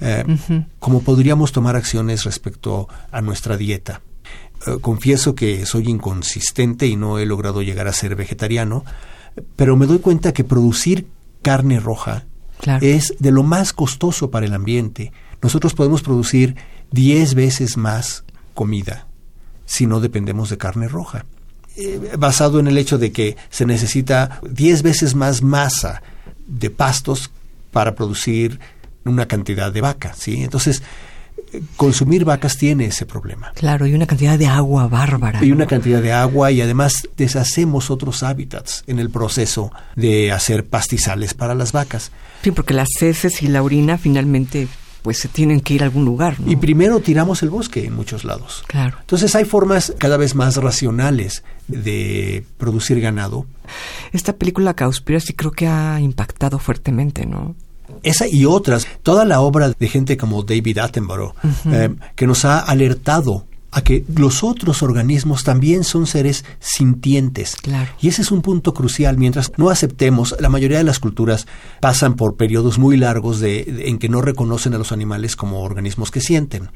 Eh, 0.00 0.24
Como 0.78 1.02
podríamos 1.02 1.52
tomar 1.52 1.76
acciones 1.76 2.24
respecto 2.24 2.88
a 3.10 3.20
nuestra 3.20 3.56
dieta. 3.56 4.00
Eh, 4.66 4.78
confieso 4.80 5.34
que 5.34 5.66
soy 5.66 5.88
inconsistente 5.88 6.86
y 6.86 6.96
no 6.96 7.18
he 7.18 7.26
logrado 7.26 7.62
llegar 7.62 7.86
a 7.88 7.92
ser 7.92 8.16
vegetariano, 8.16 8.84
pero 9.56 9.76
me 9.76 9.86
doy 9.86 9.98
cuenta 10.00 10.32
que 10.32 10.44
producir 10.44 11.06
carne 11.42 11.78
roja 11.80 12.24
Claro. 12.60 12.84
es 12.84 13.14
de 13.20 13.30
lo 13.30 13.44
más 13.44 13.72
costoso 13.72 14.30
para 14.32 14.46
el 14.46 14.52
ambiente. 14.54 15.12
Nosotros 15.40 15.74
podemos 15.74 16.02
producir 16.02 16.56
10 16.90 17.34
veces 17.34 17.76
más 17.76 18.24
comida 18.54 19.06
si 19.64 19.86
no 19.86 20.00
dependemos 20.00 20.50
de 20.50 20.58
carne 20.58 20.88
roja. 20.88 21.24
Eh, 21.76 22.16
basado 22.18 22.58
en 22.58 22.66
el 22.66 22.76
hecho 22.78 22.98
de 22.98 23.12
que 23.12 23.36
se 23.50 23.64
necesita 23.64 24.40
10 24.50 24.82
veces 24.82 25.14
más 25.14 25.42
masa 25.42 26.02
de 26.48 26.70
pastos 26.70 27.30
para 27.70 27.94
producir 27.94 28.58
una 29.04 29.26
cantidad 29.26 29.72
de 29.72 29.80
vaca, 29.80 30.14
¿sí? 30.16 30.42
Entonces, 30.42 30.82
consumir 31.76 32.24
vacas 32.24 32.56
tiene 32.56 32.86
ese 32.86 33.06
problema. 33.06 33.52
Claro, 33.54 33.86
y 33.86 33.94
una 33.94 34.06
cantidad 34.06 34.38
de 34.38 34.46
agua 34.46 34.88
bárbara. 34.88 35.44
Y 35.44 35.48
¿no? 35.48 35.56
una 35.56 35.66
cantidad 35.66 36.02
de 36.02 36.12
agua 36.12 36.50
y 36.50 36.60
además 36.60 37.08
deshacemos 37.16 37.90
otros 37.90 38.22
hábitats 38.22 38.84
en 38.86 38.98
el 38.98 39.10
proceso 39.10 39.72
de 39.96 40.32
hacer 40.32 40.66
pastizales 40.66 41.34
para 41.34 41.54
las 41.54 41.72
vacas. 41.72 42.10
Sí, 42.42 42.50
porque 42.50 42.74
las 42.74 42.88
heces 43.00 43.42
y 43.42 43.48
la 43.48 43.62
orina 43.62 43.98
finalmente 43.98 44.68
pues 45.02 45.18
se 45.18 45.28
tienen 45.28 45.60
que 45.60 45.74
ir 45.74 45.82
a 45.82 45.86
algún 45.86 46.04
lugar. 46.04 46.38
¿no? 46.40 46.50
Y 46.50 46.56
primero 46.56 47.00
tiramos 47.00 47.42
el 47.42 47.50
bosque 47.50 47.84
en 47.84 47.94
muchos 47.94 48.24
lados. 48.24 48.64
Claro. 48.66 48.96
Entonces 49.00 49.34
hay 49.34 49.44
formas 49.44 49.94
cada 49.98 50.16
vez 50.16 50.34
más 50.34 50.56
racionales 50.56 51.44
de 51.66 52.44
producir 52.58 53.00
ganado. 53.00 53.46
Esta 54.12 54.34
película 54.36 54.74
Cowspiracy 54.74 55.34
creo 55.34 55.52
que 55.52 55.66
ha 55.66 56.00
impactado 56.00 56.58
fuertemente, 56.58 57.26
¿no? 57.26 57.54
Esa 58.02 58.26
y 58.28 58.44
otras, 58.44 58.86
toda 59.02 59.24
la 59.24 59.40
obra 59.40 59.70
de 59.70 59.88
gente 59.88 60.16
como 60.16 60.42
David 60.42 60.78
Attenborough, 60.78 61.34
eh, 61.72 61.94
que 62.14 62.26
nos 62.26 62.44
ha 62.44 62.60
alertado 62.60 63.47
a 63.70 63.82
que 63.82 64.04
los 64.16 64.42
otros 64.44 64.82
organismos 64.82 65.44
también 65.44 65.84
son 65.84 66.06
seres 66.06 66.44
sintientes. 66.58 67.56
Claro. 67.56 67.90
Y 68.00 68.08
ese 68.08 68.22
es 68.22 68.30
un 68.30 68.40
punto 68.40 68.72
crucial. 68.72 69.18
Mientras 69.18 69.52
no 69.58 69.68
aceptemos, 69.68 70.34
la 70.40 70.48
mayoría 70.48 70.78
de 70.78 70.84
las 70.84 70.98
culturas 70.98 71.46
pasan 71.80 72.14
por 72.14 72.36
periodos 72.36 72.78
muy 72.78 72.96
largos 72.96 73.40
de, 73.40 73.64
de- 73.64 73.88
en 73.88 73.98
que 73.98 74.08
no 74.08 74.22
reconocen 74.22 74.74
a 74.74 74.78
los 74.78 74.92
animales 74.92 75.36
como 75.36 75.60
organismos 75.62 76.10
que 76.10 76.20
sienten. 76.20 76.70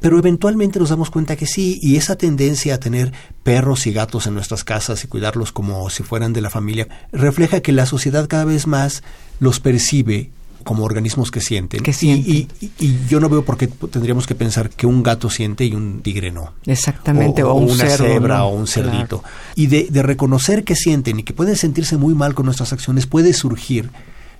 Pero 0.00 0.18
eventualmente 0.18 0.78
nos 0.78 0.90
damos 0.90 1.10
cuenta 1.10 1.36
que 1.36 1.46
sí, 1.46 1.78
y 1.82 1.96
esa 1.96 2.16
tendencia 2.16 2.74
a 2.74 2.78
tener 2.80 3.12
perros 3.42 3.86
y 3.86 3.92
gatos 3.92 4.26
en 4.26 4.34
nuestras 4.34 4.64
casas 4.64 5.02
y 5.04 5.08
cuidarlos 5.08 5.52
como 5.52 5.88
si 5.88 6.02
fueran 6.02 6.32
de 6.32 6.40
la 6.42 6.50
familia, 6.50 6.88
refleja 7.12 7.60
que 7.60 7.72
la 7.72 7.86
sociedad 7.86 8.28
cada 8.28 8.44
vez 8.44 8.66
más 8.66 9.02
los 9.40 9.60
percibe 9.60 10.30
como 10.68 10.84
organismos 10.84 11.30
que 11.30 11.40
sienten. 11.40 11.82
Que 11.82 11.94
sienten. 11.94 12.30
Y, 12.30 12.48
y- 12.60 12.70
y 12.78 12.98
yo 13.08 13.20
no 13.20 13.30
veo 13.30 13.42
por 13.42 13.56
qué 13.56 13.68
tendríamos 13.68 14.26
que 14.26 14.34
pensar 14.34 14.68
que 14.68 14.86
un 14.86 15.02
gato 15.02 15.30
siente 15.30 15.64
y 15.64 15.72
un 15.74 16.02
tigre 16.02 16.30
no 16.30 16.52
Exactamente, 16.66 17.42
o, 17.42 17.52
o, 17.52 17.54
un 17.54 17.70
una 17.70 17.86
cerdo, 17.86 18.04
cebra 18.04 18.38
¿no? 18.38 18.48
o 18.48 18.54
un 18.54 18.66
cerdito. 18.66 19.20
Claro. 19.22 19.34
Y 19.54 19.68
de, 19.68 19.86
de 19.88 20.02
reconocer 20.02 20.64
que 20.64 20.74
sienten 20.76 21.20
y 21.20 21.22
que 21.22 21.32
pueden 21.32 21.56
sentirse 21.56 21.96
muy 21.96 22.14
mal 22.14 22.34
con 22.34 22.44
nuestras 22.44 22.74
acciones, 22.74 23.06
puede 23.06 23.32
surgir 23.32 23.88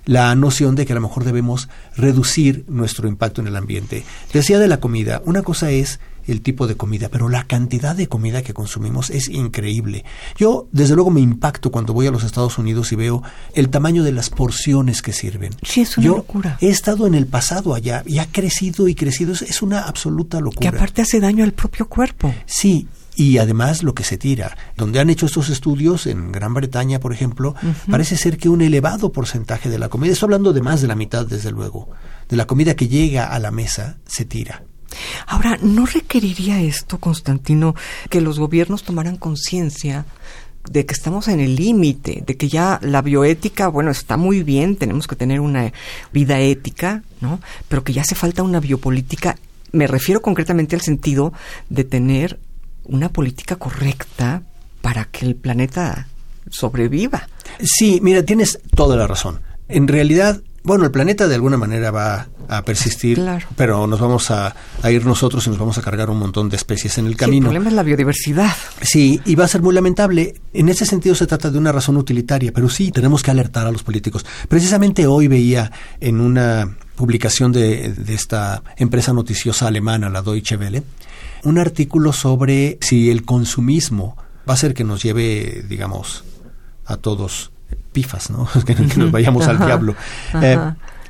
la 0.05 0.35
noción 0.35 0.75
de 0.75 0.85
que 0.85 0.93
a 0.93 0.95
lo 0.95 1.01
mejor 1.01 1.23
debemos 1.23 1.67
reducir 1.97 2.63
nuestro 2.67 3.07
impacto 3.07 3.41
en 3.41 3.47
el 3.47 3.55
ambiente. 3.55 4.03
Decía 4.31 4.59
de 4.59 4.67
la 4.67 4.79
comida, 4.79 5.21
una 5.25 5.41
cosa 5.41 5.71
es 5.71 5.99
el 6.31 6.41
tipo 6.41 6.67
de 6.67 6.75
comida, 6.75 7.09
pero 7.09 7.29
la 7.29 7.43
cantidad 7.45 7.95
de 7.95 8.07
comida 8.07 8.41
que 8.41 8.53
consumimos 8.53 9.09
es 9.09 9.29
increíble. 9.29 10.05
Yo, 10.37 10.67
desde 10.71 10.95
luego, 10.95 11.09
me 11.11 11.21
impacto 11.21 11.71
cuando 11.71 11.93
voy 11.93 12.07
a 12.07 12.11
los 12.11 12.23
Estados 12.23 12.57
Unidos 12.57 12.91
y 12.91 12.95
veo 12.95 13.23
el 13.53 13.69
tamaño 13.69 14.03
de 14.03 14.11
las 14.11 14.29
porciones 14.29 15.01
que 15.01 15.13
sirven. 15.13 15.53
Sí, 15.63 15.81
es 15.81 15.97
una 15.97 16.05
Yo 16.07 16.15
locura. 16.17 16.57
he 16.61 16.69
estado 16.69 17.07
en 17.07 17.15
el 17.15 17.25
pasado 17.27 17.73
allá 17.73 18.03
y 18.05 18.19
ha 18.19 18.25
crecido 18.25 18.87
y 18.87 18.95
crecido. 18.95 19.33
Es, 19.33 19.41
es 19.41 19.61
una 19.61 19.81
absoluta 19.83 20.37
Que 20.37 20.43
locura. 20.43 20.69
aparte 20.69 21.01
hace 21.01 21.19
daño 21.19 21.43
al 21.43 21.53
propio 21.53 21.87
cuerpo. 21.87 22.33
Sí, 22.45 22.87
y 23.15 23.37
además 23.37 23.83
lo 23.83 23.93
que 23.93 24.03
se 24.05 24.17
tira. 24.17 24.55
Donde 24.77 24.99
han 24.99 25.09
hecho 25.09 25.25
estos 25.25 25.49
estudios, 25.49 26.07
en 26.07 26.31
Gran 26.31 26.53
Bretaña, 26.53 26.99
por 26.99 27.11
ejemplo, 27.13 27.53
parece 27.89 28.15
ser 28.15 28.37
que 28.37 28.47
un 28.47 28.61
elevado 28.61 29.11
porcentaje 29.11 29.69
de 29.69 29.77
la 29.79 29.89
comida, 29.89 30.13
estoy 30.13 30.27
hablando 30.27 30.53
de 30.53 30.61
más 30.61 30.81
de 30.81 30.87
la 30.87 30.95
mitad, 30.95 31.25
desde 31.25 31.51
luego, 31.51 31.89
de 32.29 32.37
la 32.37 32.47
comida 32.47 32.75
que 32.75 32.87
llega 32.87 33.25
a 33.27 33.39
la 33.39 33.51
mesa, 33.51 33.97
se 34.07 34.23
tira. 34.23 34.63
Ahora, 35.27 35.57
¿no 35.61 35.85
requeriría 35.85 36.61
esto, 36.61 36.99
Constantino, 36.99 37.75
que 38.09 38.21
los 38.21 38.39
gobiernos 38.39 38.83
tomaran 38.83 39.17
conciencia 39.17 40.05
de 40.69 40.85
que 40.85 40.93
estamos 40.93 41.27
en 41.27 41.39
el 41.39 41.55
límite, 41.55 42.23
de 42.25 42.37
que 42.37 42.49
ya 42.49 42.79
la 42.81 43.01
bioética, 43.01 43.67
bueno, 43.69 43.91
está 43.91 44.17
muy 44.17 44.43
bien, 44.43 44.75
tenemos 44.75 45.07
que 45.07 45.15
tener 45.15 45.39
una 45.39 45.71
vida 46.11 46.39
ética, 46.39 47.03
¿no? 47.21 47.39
Pero 47.67 47.83
que 47.83 47.93
ya 47.93 48.01
hace 48.01 48.15
falta 48.15 48.43
una 48.43 48.59
biopolítica. 48.59 49.37
Me 49.71 49.87
refiero 49.87 50.21
concretamente 50.21 50.75
al 50.75 50.81
sentido 50.81 51.33
de 51.69 51.83
tener 51.83 52.39
una 52.85 53.09
política 53.09 53.55
correcta 53.55 54.43
para 54.81 55.05
que 55.05 55.25
el 55.25 55.35
planeta 55.35 56.07
sobreviva. 56.49 57.27
Sí, 57.61 57.99
mira, 58.01 58.23
tienes 58.23 58.59
toda 58.75 58.95
la 58.95 59.07
razón. 59.07 59.41
En 59.67 59.87
realidad, 59.87 60.41
bueno, 60.69 60.85
el 60.85 60.91
planeta 60.91 61.27
de 61.27 61.33
alguna 61.33 61.57
manera 61.57 61.89
va 61.89 62.27
a 62.47 62.63
persistir, 62.63 63.19
pero 63.55 63.87
nos 63.87 63.99
vamos 63.99 64.29
a, 64.29 64.55
ir 64.87 65.03
nosotros 65.03 65.47
y 65.47 65.49
nos 65.49 65.57
vamos 65.57 65.79
a 65.79 65.81
cargar 65.81 66.11
un 66.11 66.19
montón 66.19 66.47
de 66.47 66.57
especies 66.57 66.99
en 66.99 67.07
el 67.07 67.17
camino. 67.17 67.47
el 67.47 67.53
problema 67.53 67.69
es 67.69 67.75
la 67.75 67.81
biodiversidad. 67.81 68.55
Sí, 68.79 69.19
y 69.25 69.33
va 69.33 69.45
a 69.45 69.47
ser 69.47 69.63
muy 69.63 69.73
lamentable. 69.73 70.35
En 70.53 70.69
ese 70.69 70.85
sentido 70.85 71.15
se 71.15 71.25
trata 71.25 71.49
de 71.49 71.57
una 71.57 71.71
razón 71.71 71.97
utilitaria, 71.97 72.51
pero 72.53 72.69
sí, 72.69 72.91
tenemos 72.91 73.23
que 73.23 73.31
alertar 73.31 73.65
a 73.65 73.71
los 73.71 73.81
políticos. 73.81 74.23
Precisamente 74.47 75.07
hoy 75.07 75.27
veía 75.27 75.71
en 75.99 76.21
una 76.21 76.77
publicación 76.95 77.51
de, 77.51 77.91
de 77.91 78.13
esta 78.13 78.61
empresa 78.77 79.11
noticiosa 79.11 79.65
alemana, 79.65 80.07
la 80.07 80.21
Deutsche 80.21 80.55
Welle, 80.55 80.83
un 81.45 81.57
artículo 81.57 82.13
sobre 82.13 82.77
si 82.81 83.09
el 83.09 83.25
consumismo 83.25 84.15
va 84.47 84.53
a 84.53 84.57
ser 84.57 84.75
que 84.75 84.83
nos 84.83 85.01
lleve, 85.01 85.65
digamos, 85.67 86.25
a 86.85 86.97
todos 86.97 87.53
pifas, 87.91 88.29
¿no? 88.29 88.47
que, 88.65 88.75
nos 88.75 89.11
vayamos 89.11 89.47
al 89.47 89.57
diablo. 89.57 89.95
Eh, 90.41 90.57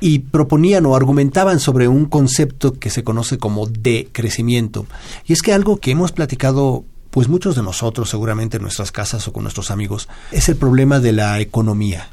y 0.00 0.20
proponían 0.20 0.86
o 0.86 0.96
argumentaban 0.96 1.60
sobre 1.60 1.86
un 1.86 2.06
concepto 2.06 2.72
que 2.72 2.90
se 2.90 3.04
conoce 3.04 3.38
como 3.38 3.66
decrecimiento. 3.66 4.86
Y 5.26 5.34
es 5.34 5.42
que 5.42 5.52
algo 5.52 5.76
que 5.76 5.90
hemos 5.90 6.12
platicado 6.12 6.84
pues 7.10 7.28
muchos 7.28 7.56
de 7.56 7.62
nosotros 7.62 8.08
seguramente 8.08 8.56
en 8.56 8.62
nuestras 8.62 8.92
casas 8.92 9.26
o 9.28 9.32
con 9.32 9.42
nuestros 9.42 9.70
amigos, 9.70 10.08
es 10.30 10.48
el 10.48 10.56
problema 10.56 11.00
de 11.00 11.12
la 11.12 11.40
economía. 11.40 12.08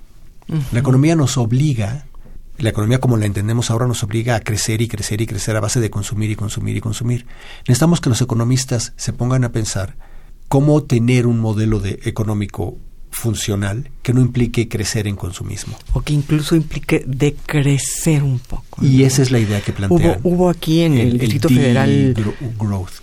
La 0.72 0.80
economía 0.80 1.16
nos 1.16 1.38
obliga, 1.38 2.06
la 2.58 2.70
economía 2.70 3.00
como 3.00 3.18
la 3.18 3.26
entendemos 3.26 3.70
ahora 3.70 3.86
nos 3.86 4.04
obliga 4.04 4.36
a 4.36 4.40
crecer 4.40 4.82
y 4.82 4.88
crecer 4.88 5.22
y 5.22 5.28
crecer 5.28 5.58
a 5.58 5.60
base 5.60 5.82
de 5.82 5.90
consumir 5.90 6.32
y 6.32 6.36
consumir 6.36 6.78
y 6.78 6.82
consumir. 6.82 7.28
Necesitamos 7.68 8.00
que 8.00 8.10
los 8.10 8.22
economistas 8.22 8.94
se 8.96 9.14
pongan 9.14 9.44
a 9.44 9.52
pensar 9.52 9.98
cómo 10.48 10.84
tener 10.84 11.28
un 11.28 11.40
modelo 11.40 11.80
de 11.80 12.00
económico 12.06 12.78
funcional 13.18 13.90
que 14.04 14.14
no 14.14 14.22
implique 14.22 14.70
crecer 14.70 15.08
en 15.08 15.16
consumismo. 15.16 15.78
O 15.94 16.02
que 16.02 16.14
incluso 16.14 16.56
implique 16.56 17.04
decrecer 17.06 18.24
un 18.24 18.40
poco. 18.40 18.86
Y 18.86 19.04
esa 19.04 19.22
es 19.22 19.32
la 19.32 19.40
idea 19.40 19.60
que 19.62 19.74
plantean. 19.74 20.20
Hubo, 20.24 20.36
hubo 20.36 20.50
aquí 20.50 20.82
en 20.82 20.98
el, 20.98 21.18
Distrito 21.18 21.50
Federal... 21.50 22.14
Growth, 22.58 23.02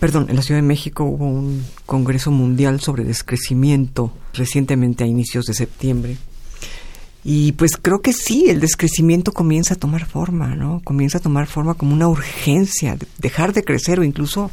Perdón, 0.00 0.26
en 0.28 0.36
la 0.36 0.42
Ciudad 0.42 0.60
de 0.60 0.66
México 0.66 1.04
hubo 1.04 1.26
un 1.26 1.64
Congreso 1.86 2.30
Mundial 2.30 2.80
sobre 2.80 3.04
Descrecimiento 3.04 4.12
recientemente 4.32 5.04
a 5.04 5.06
inicios 5.06 5.46
de 5.46 5.54
septiembre. 5.54 6.16
Y 7.22 7.52
pues 7.52 7.78
creo 7.80 8.02
que 8.02 8.12
sí, 8.12 8.46
el 8.48 8.60
descrecimiento 8.60 9.32
comienza 9.32 9.74
a 9.74 9.78
tomar 9.78 10.04
forma, 10.04 10.54
¿no? 10.56 10.82
Comienza 10.84 11.18
a 11.18 11.22
tomar 11.22 11.46
forma 11.46 11.74
como 11.74 11.94
una 11.94 12.08
urgencia, 12.08 12.98
dejar 13.18 13.54
de 13.54 13.64
crecer 13.64 13.98
o 13.98 14.04
incluso 14.04 14.50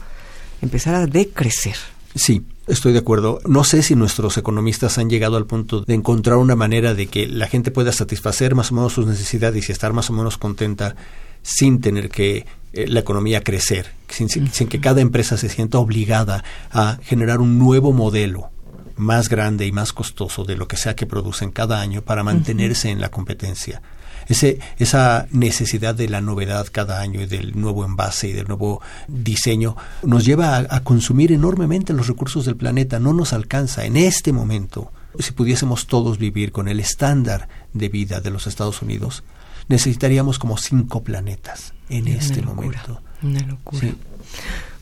empezar 0.61 0.95
a 0.95 1.05
decrecer. 1.05 1.75
Sí, 2.15 2.45
estoy 2.67 2.93
de 2.93 2.99
acuerdo. 2.99 3.39
No 3.45 3.63
sé 3.63 3.83
si 3.83 3.95
nuestros 3.95 4.37
economistas 4.37 4.97
han 4.97 5.09
llegado 5.09 5.37
al 5.37 5.45
punto 5.45 5.81
de 5.81 5.93
encontrar 5.93 6.37
una 6.37 6.55
manera 6.55 6.93
de 6.93 7.07
que 7.07 7.27
la 7.27 7.47
gente 7.47 7.71
pueda 7.71 7.91
satisfacer 7.91 8.55
más 8.55 8.71
o 8.71 8.75
menos 8.75 8.93
sus 8.93 9.07
necesidades 9.07 9.69
y 9.69 9.71
estar 9.71 9.93
más 9.93 10.09
o 10.09 10.13
menos 10.13 10.37
contenta 10.37 10.95
sin 11.41 11.81
tener 11.81 12.09
que 12.09 12.45
eh, 12.73 12.87
la 12.87 12.99
economía 12.99 13.43
crecer, 13.43 13.93
sin, 14.09 14.27
que 14.67 14.79
cada 14.79 15.01
empresa 15.01 15.37
se 15.37 15.49
sienta 15.49 15.79
obligada 15.79 16.43
a 16.71 16.99
generar 17.01 17.39
un 17.39 17.57
nuevo 17.57 17.93
modelo 17.93 18.49
más 18.97 19.29
grande 19.29 19.65
y 19.65 19.71
más 19.71 19.93
costoso 19.93 20.43
de 20.43 20.55
lo 20.55 20.67
que 20.67 20.77
sea 20.77 20.95
que 20.95 21.07
producen 21.07 21.51
cada 21.51 21.81
año 21.81 22.01
para 22.01 22.23
mantenerse 22.23 22.89
en 22.89 23.01
la 23.01 23.09
competencia 23.09 23.81
ese, 24.27 24.59
esa 24.77 25.27
necesidad 25.31 25.95
de 25.95 26.09
la 26.09 26.21
novedad 26.21 26.67
cada 26.71 27.01
año 27.01 27.21
y 27.21 27.25
del 27.25 27.59
nuevo 27.59 27.85
envase 27.85 28.29
y 28.29 28.33
del 28.33 28.47
nuevo 28.47 28.81
diseño 29.07 29.75
nos 30.03 30.25
lleva 30.25 30.57
a, 30.57 30.83
consumir 30.83 31.31
enormemente 31.31 31.93
los 31.93 32.07
recursos 32.07 32.45
del 32.45 32.55
planeta. 32.55 32.99
No 32.99 33.13
nos 33.13 33.33
alcanza 33.33 33.85
en 33.85 33.97
este 33.97 34.33
momento. 34.33 34.91
Si 35.19 35.31
pudiésemos 35.31 35.87
todos 35.87 36.17
vivir 36.17 36.51
con 36.51 36.67
el 36.67 36.79
estándar 36.79 37.49
de 37.73 37.89
vida 37.89 38.21
de 38.21 38.31
los 38.31 38.47
Estados 38.47 38.81
Unidos, 38.81 39.23
necesitaríamos 39.67 40.39
como 40.39 40.57
cinco 40.57 41.03
planetas 41.03 41.73
en 41.89 42.07
este 42.07 42.41
momento. 42.41 43.01
Una 43.21 43.41
locura. 43.41 43.89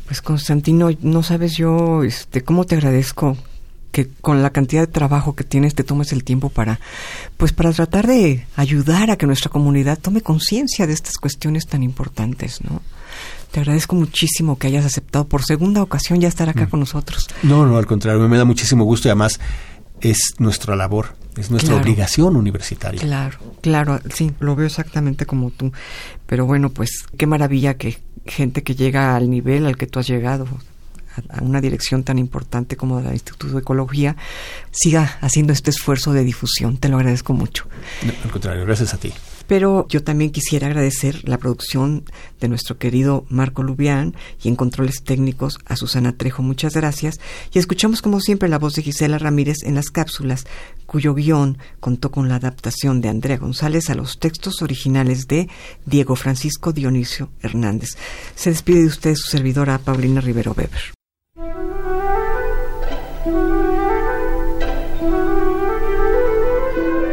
Pues 0.05 0.21
Constantino, 0.21 0.89
no 1.01 1.21
sabes 1.23 1.55
yo 1.55 2.03
este, 2.03 2.43
cómo 2.43 2.65
te 2.65 2.75
agradezco 2.75 3.37
que 3.91 4.09
con 4.21 4.43
la 4.43 4.51
cantidad 4.51 4.81
de 4.81 4.87
trabajo 4.87 5.35
que 5.35 5.43
tienes 5.43 5.75
te 5.75 5.83
tomes 5.83 6.11
el 6.13 6.23
tiempo 6.23 6.49
para 6.49 6.79
pues 7.37 7.53
para 7.53 7.71
tratar 7.71 8.07
de 8.07 8.45
ayudar 8.55 9.11
a 9.11 9.17
que 9.17 9.25
nuestra 9.25 9.49
comunidad 9.49 9.97
tome 9.99 10.21
conciencia 10.21 10.85
de 10.87 10.93
estas 10.93 11.15
cuestiones 11.15 11.67
tan 11.67 11.83
importantes, 11.83 12.61
¿no? 12.61 12.81
Te 13.51 13.61
agradezco 13.61 13.95
muchísimo 13.95 14.59
que 14.59 14.67
hayas 14.67 14.85
aceptado 14.85 15.27
por 15.27 15.43
segunda 15.43 15.81
ocasión 15.81 16.21
ya 16.21 16.27
estar 16.27 16.49
acá 16.49 16.65
mm. 16.65 16.69
con 16.69 16.79
nosotros. 16.81 17.27
No, 17.41 17.65
no, 17.65 17.77
al 17.77 17.87
contrario, 17.87 18.27
me 18.27 18.37
da 18.37 18.45
muchísimo 18.45 18.83
gusto 18.83 19.07
y 19.07 19.09
además 19.09 19.39
es 20.01 20.35
nuestra 20.37 20.75
labor, 20.75 21.15
es 21.35 21.49
nuestra 21.49 21.75
obligación 21.75 22.35
universitaria. 22.35 23.01
Claro, 23.01 23.39
claro, 23.61 23.99
sí, 24.13 24.31
lo 24.39 24.55
veo 24.55 24.67
exactamente 24.67 25.25
como 25.25 25.49
tú. 25.49 25.71
Pero 26.27 26.45
bueno, 26.45 26.69
pues 26.69 27.05
qué 27.17 27.25
maravilla 27.25 27.75
que 27.75 27.97
gente 28.25 28.63
que 28.63 28.75
llega 28.75 29.15
al 29.15 29.29
nivel 29.29 29.65
al 29.65 29.77
que 29.77 29.87
tú 29.87 29.99
has 29.99 30.07
llegado, 30.07 30.47
a, 31.29 31.43
una 31.43 31.61
dirección 31.61 32.03
tan 32.03 32.19
importante 32.19 32.77
como 32.77 33.01
la 33.01 33.13
Instituto 33.13 33.53
de 33.53 33.61
Ecología, 33.61 34.15
siga 34.71 35.17
haciendo 35.21 35.53
este 35.53 35.69
esfuerzo 35.69 36.13
de 36.13 36.23
difusión. 36.23 36.77
Te 36.77 36.89
lo 36.89 36.97
agradezco 36.97 37.33
mucho. 37.33 37.65
al 38.23 38.31
contrario, 38.31 38.65
gracias 38.65 38.93
a 38.93 38.97
ti. 38.97 39.13
Pero 39.49 39.87
yo 39.89 40.03
también 40.03 40.29
quisiera 40.29 40.67
agradecer 40.67 41.27
la 41.27 41.39
producción 41.39 42.03
de 42.39 42.47
nuestro 42.47 42.77
querido 42.77 43.25
Marco 43.29 43.63
Lubián 43.63 44.13
y 44.43 44.47
en 44.47 44.55
controles 44.55 45.01
técnicos 45.03 45.57
a 45.65 45.75
Susana 45.75 46.15
Trejo. 46.15 46.43
Muchas 46.43 46.75
gracias. 46.75 47.19
Y 47.51 47.57
escuchamos 47.57 48.03
como 48.03 48.19
siempre 48.21 48.47
la 48.47 48.59
voz 48.59 48.75
de 48.75 48.83
Gisela 48.83 49.17
Ramírez 49.17 49.63
en 49.63 49.73
las 49.73 49.89
cápsulas, 49.89 50.45
cuyo 50.85 51.15
guion 51.15 51.57
contó 51.79 52.11
con 52.11 52.29
la 52.29 52.35
adaptación 52.35 53.01
de 53.01 53.09
Andrea 53.09 53.37
González 53.37 53.89
a 53.89 53.95
los 53.95 54.19
textos 54.19 54.61
originales 54.61 55.25
de 55.27 55.49
Diego 55.83 56.15
Francisco 56.15 56.71
Dionisio 56.71 57.31
Hernández. 57.41 57.97
Se 58.35 58.51
despide 58.51 58.81
de 58.81 58.87
usted 58.87 59.15
su 59.15 59.31
servidora 59.31 59.79
Paulina 59.79 60.21
Rivero 60.21 60.51
Weber. 60.51 60.98